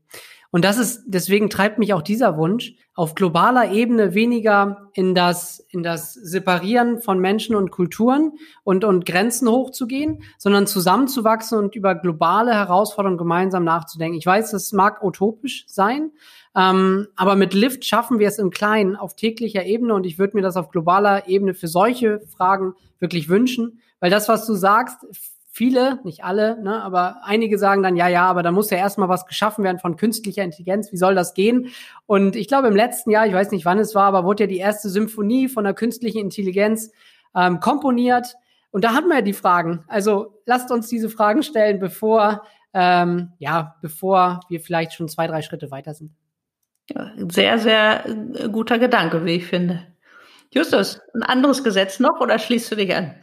[0.51, 5.59] Und das ist, deswegen treibt mich auch dieser Wunsch, auf globaler Ebene weniger in das,
[5.69, 8.31] in das Separieren von Menschen und Kulturen
[8.63, 14.17] und, und Grenzen hochzugehen, sondern zusammenzuwachsen und über globale Herausforderungen gemeinsam nachzudenken.
[14.17, 16.11] Ich weiß, das mag utopisch sein,
[16.55, 20.35] ähm, aber mit Lift schaffen wir es im Kleinen auf täglicher Ebene und ich würde
[20.35, 25.05] mir das auf globaler Ebene für solche Fragen wirklich wünschen, weil das, was du sagst,
[25.57, 29.09] viele, nicht alle, ne, aber einige sagen dann, ja, ja, aber da muss ja erstmal
[29.09, 30.91] was geschaffen werden von künstlicher Intelligenz.
[30.91, 31.69] Wie soll das gehen?
[32.05, 34.47] Und ich glaube, im letzten Jahr, ich weiß nicht, wann es war, aber wurde ja
[34.47, 36.91] die erste Symphonie von der künstlichen Intelligenz
[37.35, 38.35] ähm, komponiert.
[38.69, 39.83] Und da hatten wir ja die Fragen.
[39.87, 42.43] Also lasst uns diese Fragen stellen, bevor,
[42.73, 46.11] ähm, ja, bevor wir vielleicht schon zwei, drei Schritte weiter sind.
[46.89, 49.87] Ja, sehr, sehr äh, guter Gedanke, wie ich finde.
[50.53, 53.15] Justus, ein anderes Gesetz noch oder schließt du dich an?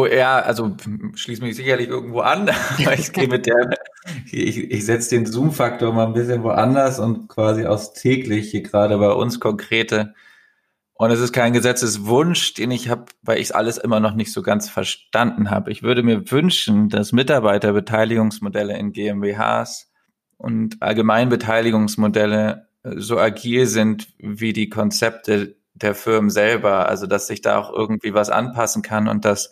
[0.00, 0.74] Oh ja, also
[1.14, 2.48] schließe mich sicherlich irgendwo an,
[2.78, 3.68] aber ich gehe mit der,
[4.32, 8.96] ich, ich setze den Zoom-Faktor mal ein bisschen woanders und quasi aus täglich hier gerade
[8.96, 10.14] bei uns konkrete.
[10.94, 14.32] Und es ist kein Gesetzeswunsch, den ich habe, weil ich es alles immer noch nicht
[14.32, 15.70] so ganz verstanden habe.
[15.70, 19.90] Ich würde mir wünschen, dass Mitarbeiterbeteiligungsmodelle in GmbHs
[20.38, 27.58] und Allgemeinbeteiligungsmodelle so agil sind wie die Konzepte der Firmen selber, also dass sich da
[27.58, 29.50] auch irgendwie was anpassen kann und dass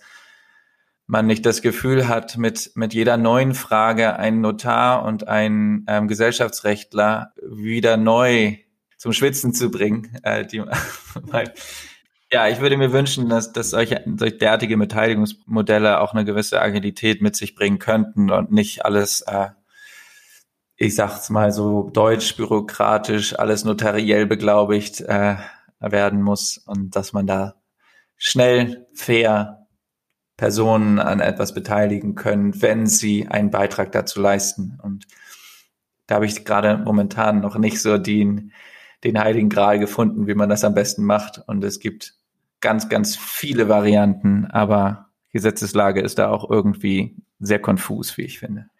[1.09, 6.06] man nicht das Gefühl hat, mit, mit jeder neuen Frage einen Notar und einen ähm,
[6.06, 8.59] Gesellschaftsrechtler wieder neu
[8.98, 10.16] zum Schwitzen zu bringen.
[10.22, 10.62] Äh, die,
[11.14, 11.54] weil,
[12.30, 17.22] ja, ich würde mir wünschen, dass, dass solche, solche derartige Beteiligungsmodelle auch eine gewisse Agilität
[17.22, 19.48] mit sich bringen könnten und nicht alles, äh,
[20.76, 25.36] ich sag's mal so deutsch, bürokratisch, alles notariell beglaubigt äh,
[25.80, 27.54] werden muss und dass man da
[28.18, 29.67] schnell, fair
[30.39, 34.78] Personen an etwas beteiligen können, wenn sie einen Beitrag dazu leisten.
[34.82, 35.07] Und
[36.07, 38.53] da habe ich gerade momentan noch nicht so den,
[39.05, 41.43] den heiligen Gral gefunden, wie man das am besten macht.
[41.47, 42.14] Und es gibt
[42.61, 48.70] ganz, ganz viele Varianten, aber Gesetzeslage ist da auch irgendwie sehr konfus, wie ich finde.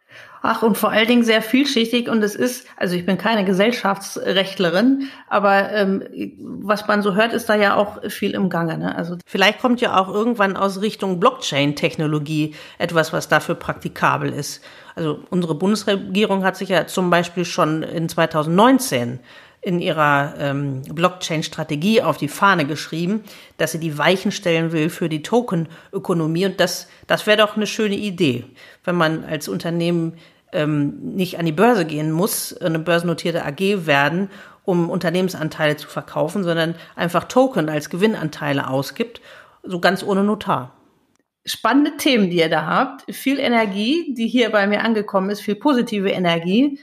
[0.43, 2.09] Ach, und vor allen Dingen sehr vielschichtig.
[2.09, 6.03] Und es ist, also ich bin keine Gesellschaftsrechtlerin, aber ähm,
[6.39, 8.79] was man so hört, ist da ja auch viel im Gange.
[8.79, 8.95] Ne?
[8.95, 14.63] Also vielleicht kommt ja auch irgendwann aus Richtung Blockchain-Technologie etwas, was dafür praktikabel ist.
[14.95, 19.21] Also unsere Bundesregierung hat sich ja zum Beispiel schon in 2019
[19.61, 23.25] in ihrer ähm, Blockchain-Strategie auf die Fahne geschrieben,
[23.57, 26.47] dass sie die Weichen stellen will für die Token-Ökonomie.
[26.47, 28.45] Und das, das wäre doch eine schöne Idee,
[28.85, 30.15] wenn man als Unternehmen
[30.53, 34.31] ähm, nicht an die Börse gehen muss, eine börsennotierte AG werden,
[34.65, 39.21] um Unternehmensanteile zu verkaufen, sondern einfach Token als Gewinnanteile ausgibt,
[39.63, 40.75] so ganz ohne Notar.
[41.45, 43.15] Spannende Themen, die ihr da habt.
[43.15, 46.79] Viel Energie, die hier bei mir angekommen ist, viel positive Energie.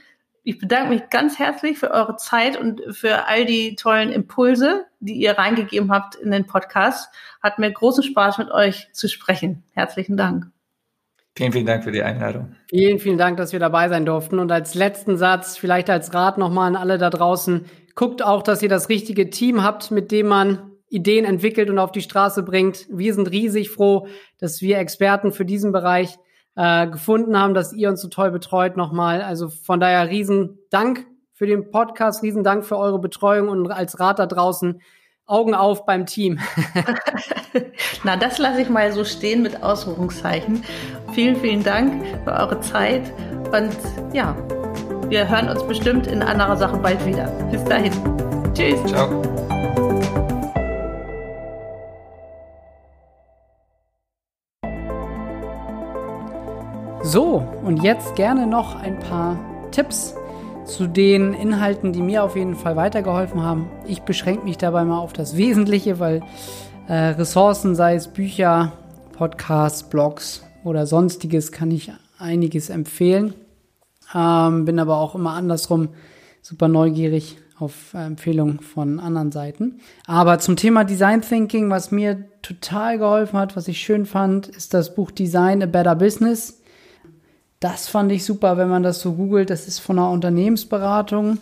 [0.48, 5.14] Ich bedanke mich ganz herzlich für eure Zeit und für all die tollen Impulse, die
[5.14, 7.12] ihr reingegeben habt in den Podcast.
[7.42, 9.64] Hat mir großen Spaß, mit euch zu sprechen.
[9.72, 10.46] Herzlichen Dank.
[11.34, 12.54] Vielen, vielen Dank für die Einladung.
[12.70, 14.38] Vielen, vielen Dank, dass wir dabei sein durften.
[14.38, 17.64] Und als letzten Satz, vielleicht als Rat nochmal an alle da draußen,
[17.96, 21.90] guckt auch, dass ihr das richtige Team habt, mit dem man Ideen entwickelt und auf
[21.90, 22.86] die Straße bringt.
[22.88, 24.06] Wir sind riesig froh,
[24.38, 26.16] dass wir Experten für diesen Bereich
[26.56, 29.22] äh, gefunden haben, dass ihr uns so toll betreut nochmal.
[29.22, 34.00] Also von daher riesen Dank für den Podcast, riesen Dank für eure Betreuung und als
[34.00, 34.80] Rat da draußen
[35.26, 36.38] Augen auf beim Team.
[38.04, 40.62] Na, das lasse ich mal so stehen mit Ausrufungszeichen.
[41.12, 43.12] Vielen, vielen Dank für eure Zeit
[43.52, 43.76] und
[44.12, 44.36] ja,
[45.08, 47.26] wir hören uns bestimmt in anderer Sache bald wieder.
[47.50, 47.92] Bis dahin.
[48.54, 48.82] Tschüss.
[48.86, 49.35] Ciao.
[57.16, 59.38] So, und jetzt gerne noch ein paar
[59.70, 60.14] Tipps
[60.66, 63.70] zu den Inhalten, die mir auf jeden Fall weitergeholfen haben.
[63.86, 66.22] Ich beschränke mich dabei mal auf das Wesentliche, weil
[66.88, 68.72] äh, Ressourcen, sei es Bücher,
[69.14, 73.32] Podcasts, Blogs oder sonstiges, kann ich einiges empfehlen.
[74.14, 75.88] Ähm, bin aber auch immer andersrum
[76.42, 79.80] super neugierig auf Empfehlungen von anderen Seiten.
[80.06, 84.74] Aber zum Thema Design Thinking, was mir total geholfen hat, was ich schön fand, ist
[84.74, 86.60] das Buch Design a Better Business
[87.66, 89.50] das fand ich super, wenn man das so googelt.
[89.50, 91.38] Das ist von einer Unternehmensberatung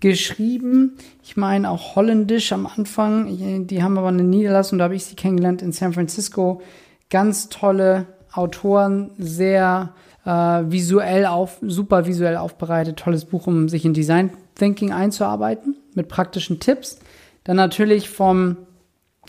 [0.00, 0.98] geschrieben.
[1.22, 3.66] Ich meine auch holländisch am Anfang.
[3.66, 6.60] Die haben aber eine Niederlassung, da habe ich sie kennengelernt in San Francisco.
[7.08, 8.04] Ganz tolle
[8.34, 9.94] Autoren, sehr
[10.26, 12.98] äh, visuell auf, super visuell aufbereitet.
[12.98, 16.98] Tolles Buch, um sich in Design Thinking einzuarbeiten mit praktischen Tipps.
[17.44, 18.58] Dann natürlich vom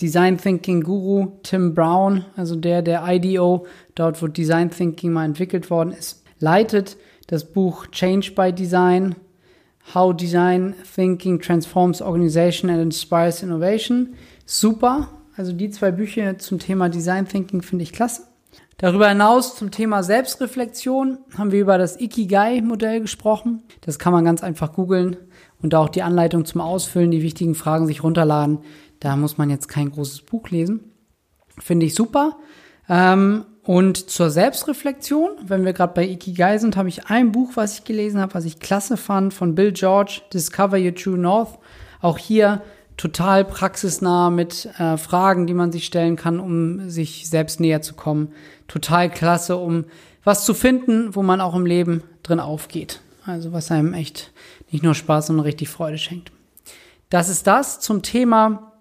[0.02, 3.66] Design Thinking Guru Tim Brown, also der der IDO,
[3.96, 9.16] dort wo Design Thinking mal entwickelt worden ist, leitet das Buch Change by Design,
[9.94, 14.16] How Design Thinking Transforms Organization and Inspires Innovation.
[14.46, 15.08] Super.
[15.36, 18.24] Also die zwei Bücher zum Thema Design Thinking finde ich klasse.
[18.78, 23.64] Darüber hinaus zum Thema Selbstreflexion haben wir über das Ikigai-Modell gesprochen.
[23.82, 25.18] Das kann man ganz einfach googeln
[25.62, 28.60] und auch die Anleitung zum Ausfüllen, die wichtigen Fragen sich runterladen.
[29.00, 30.92] Da muss man jetzt kein großes Buch lesen.
[31.60, 32.38] Finde ich super.
[32.90, 37.80] Ähm, und zur Selbstreflexion, wenn wir gerade bei Ikigai sind, habe ich ein Buch, was
[37.80, 41.58] ich gelesen habe, was ich klasse fand, von Bill George, Discover Your True North.
[42.02, 42.62] Auch hier
[42.98, 47.94] total praxisnah mit äh, Fragen, die man sich stellen kann, um sich selbst näher zu
[47.94, 48.34] kommen.
[48.68, 49.86] Total klasse, um
[50.26, 53.00] was zu finden, wo man auch im Leben drin aufgeht.
[53.26, 54.34] Also was einem echt
[54.72, 56.34] nicht nur Spaß, sondern richtig Freude schenkt.
[57.10, 58.74] Das ist das zum Thema,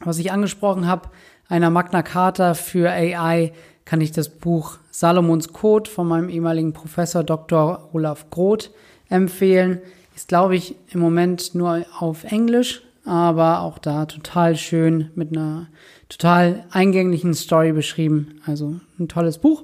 [0.00, 1.08] was ich angesprochen habe,
[1.48, 3.52] einer Magna Carta für AI
[3.86, 7.88] kann ich das Buch Salomons Code von meinem ehemaligen Professor Dr.
[7.94, 8.70] Olaf Groth
[9.08, 9.80] empfehlen.
[10.14, 15.68] Ist, glaube ich, im Moment nur auf Englisch, aber auch da total schön mit einer
[16.08, 18.40] total eingänglichen Story beschrieben.
[18.44, 19.62] Also ein tolles Buch.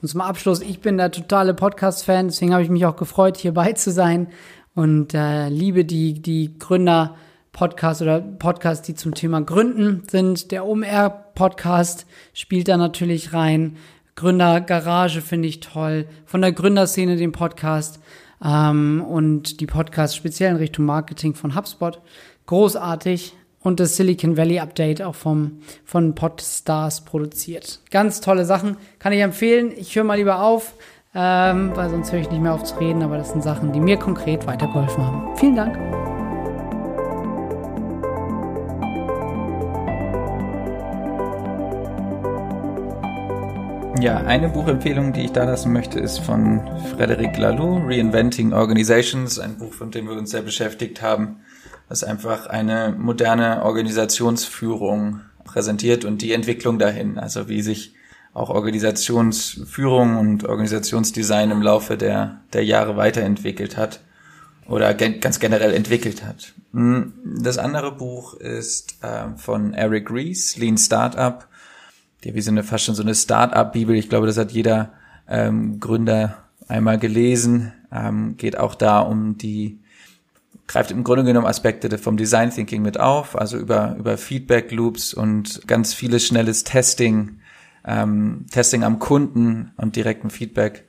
[0.00, 3.74] Und zum Abschluss, ich bin der totale Podcast-Fan, deswegen habe ich mich auch gefreut, hierbei
[3.74, 4.28] zu sein
[4.74, 7.16] und äh, liebe die, die Gründer
[7.52, 10.50] Podcasts oder Podcasts, die zum Thema Gründen sind.
[10.50, 13.76] Der OMR Podcast spielt da natürlich rein.
[14.14, 16.06] Gründer Garage finde ich toll.
[16.26, 18.00] Von der Gründerszene den Podcast
[18.44, 22.00] ähm, und die Podcasts speziell in Richtung Marketing von HubSpot.
[22.46, 23.34] Großartig.
[23.62, 27.80] Und das Silicon Valley Update auch vom, von Podstars produziert.
[27.90, 28.78] Ganz tolle Sachen.
[28.98, 29.72] Kann ich empfehlen.
[29.76, 30.74] Ich höre mal lieber auf,
[31.14, 33.02] ähm, weil sonst höre ich nicht mehr auf zu reden.
[33.02, 35.36] Aber das sind Sachen, die mir konkret weitergeholfen haben.
[35.36, 36.19] Vielen Dank.
[44.00, 46.62] Ja, eine Buchempfehlung, die ich da lassen möchte, ist von
[46.96, 51.40] Frederic Laloux, Reinventing Organizations, ein Buch, von dem wir uns sehr beschäftigt haben,
[51.86, 57.94] das einfach eine moderne Organisationsführung präsentiert und die Entwicklung dahin, also wie sich
[58.32, 64.00] auch Organisationsführung und Organisationsdesign im Laufe der, der Jahre weiterentwickelt hat
[64.66, 66.54] oder gen ganz generell entwickelt hat.
[66.72, 71.46] Hm, das andere Buch ist äh, von Eric Rees, Lean Startup
[72.24, 73.96] ja, wie so eine fast schon so eine Start-up-Bibel.
[73.96, 74.92] Ich glaube, das hat jeder
[75.28, 76.36] ähm, Gründer
[76.68, 77.72] einmal gelesen.
[77.92, 79.78] Ähm, geht auch da um die,
[80.66, 85.14] greift im Grunde genommen Aspekte vom Design Thinking mit auf, also über, über Feedback Loops
[85.14, 87.40] und ganz vieles schnelles Testing,
[87.84, 90.86] ähm, Testing am Kunden und direktem Feedback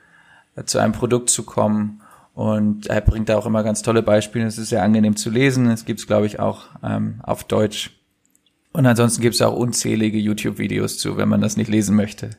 [0.56, 2.02] äh, zu einem Produkt zu kommen.
[2.34, 4.46] Und er bringt da auch immer ganz tolle Beispiele.
[4.46, 5.70] Es ist sehr angenehm zu lesen.
[5.70, 8.01] Es gibt es, glaube ich, auch ähm, auf Deutsch.
[8.74, 12.32] Und ansonsten gibt es auch unzählige YouTube-Videos zu, wenn man das nicht lesen möchte.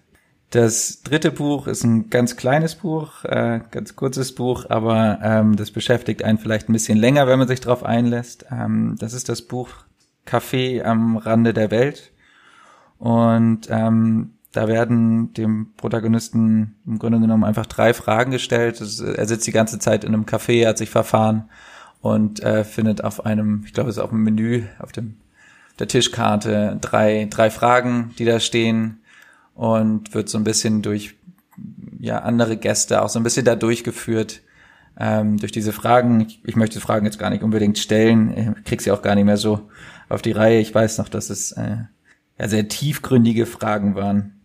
[0.50, 5.70] Das dritte Buch ist ein ganz kleines Buch, äh, ganz kurzes Buch, aber ähm, das
[5.70, 8.44] beschäftigt einen vielleicht ein bisschen länger, wenn man sich darauf einlässt.
[8.50, 9.70] Ähm, das ist das Buch
[10.26, 12.12] Café am Rande der Welt.
[12.98, 18.78] Und ähm, da werden dem Protagonisten im Grunde genommen einfach drei Fragen gestellt.
[18.80, 21.48] Er sitzt die ganze Zeit in einem Café, hat sich verfahren
[22.02, 25.16] und äh, findet auf einem, ich glaube, es ist auf dem Menü, auf dem
[25.78, 29.00] der Tischkarte drei, drei Fragen, die da stehen
[29.54, 31.14] und wird so ein bisschen durch
[31.98, 34.40] ja andere Gäste auch so ein bisschen da durchgeführt
[34.98, 36.20] ähm, durch diese Fragen.
[36.20, 39.24] Ich, ich möchte Fragen jetzt gar nicht unbedingt stellen, ich krieg sie auch gar nicht
[39.24, 39.68] mehr so
[40.08, 40.60] auf die Reihe.
[40.60, 41.76] Ich weiß noch, dass es äh,
[42.38, 44.38] ja sehr tiefgründige Fragen waren.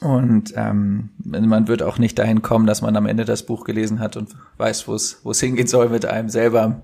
[0.00, 4.00] Und ähm, man wird auch nicht dahin kommen, dass man am Ende das Buch gelesen
[4.00, 6.82] hat und weiß, wo es wo es hingehen soll mit einem selber.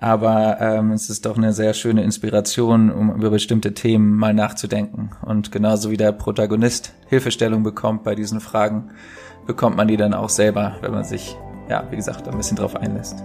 [0.00, 5.10] Aber ähm, es ist doch eine sehr schöne Inspiration, um über bestimmte Themen mal nachzudenken.
[5.22, 8.90] Und genauso wie der Protagonist Hilfestellung bekommt bei diesen Fragen,
[9.46, 11.36] bekommt man die dann auch selber, wenn man sich,
[11.68, 13.24] ja, wie gesagt, ein bisschen drauf einlässt.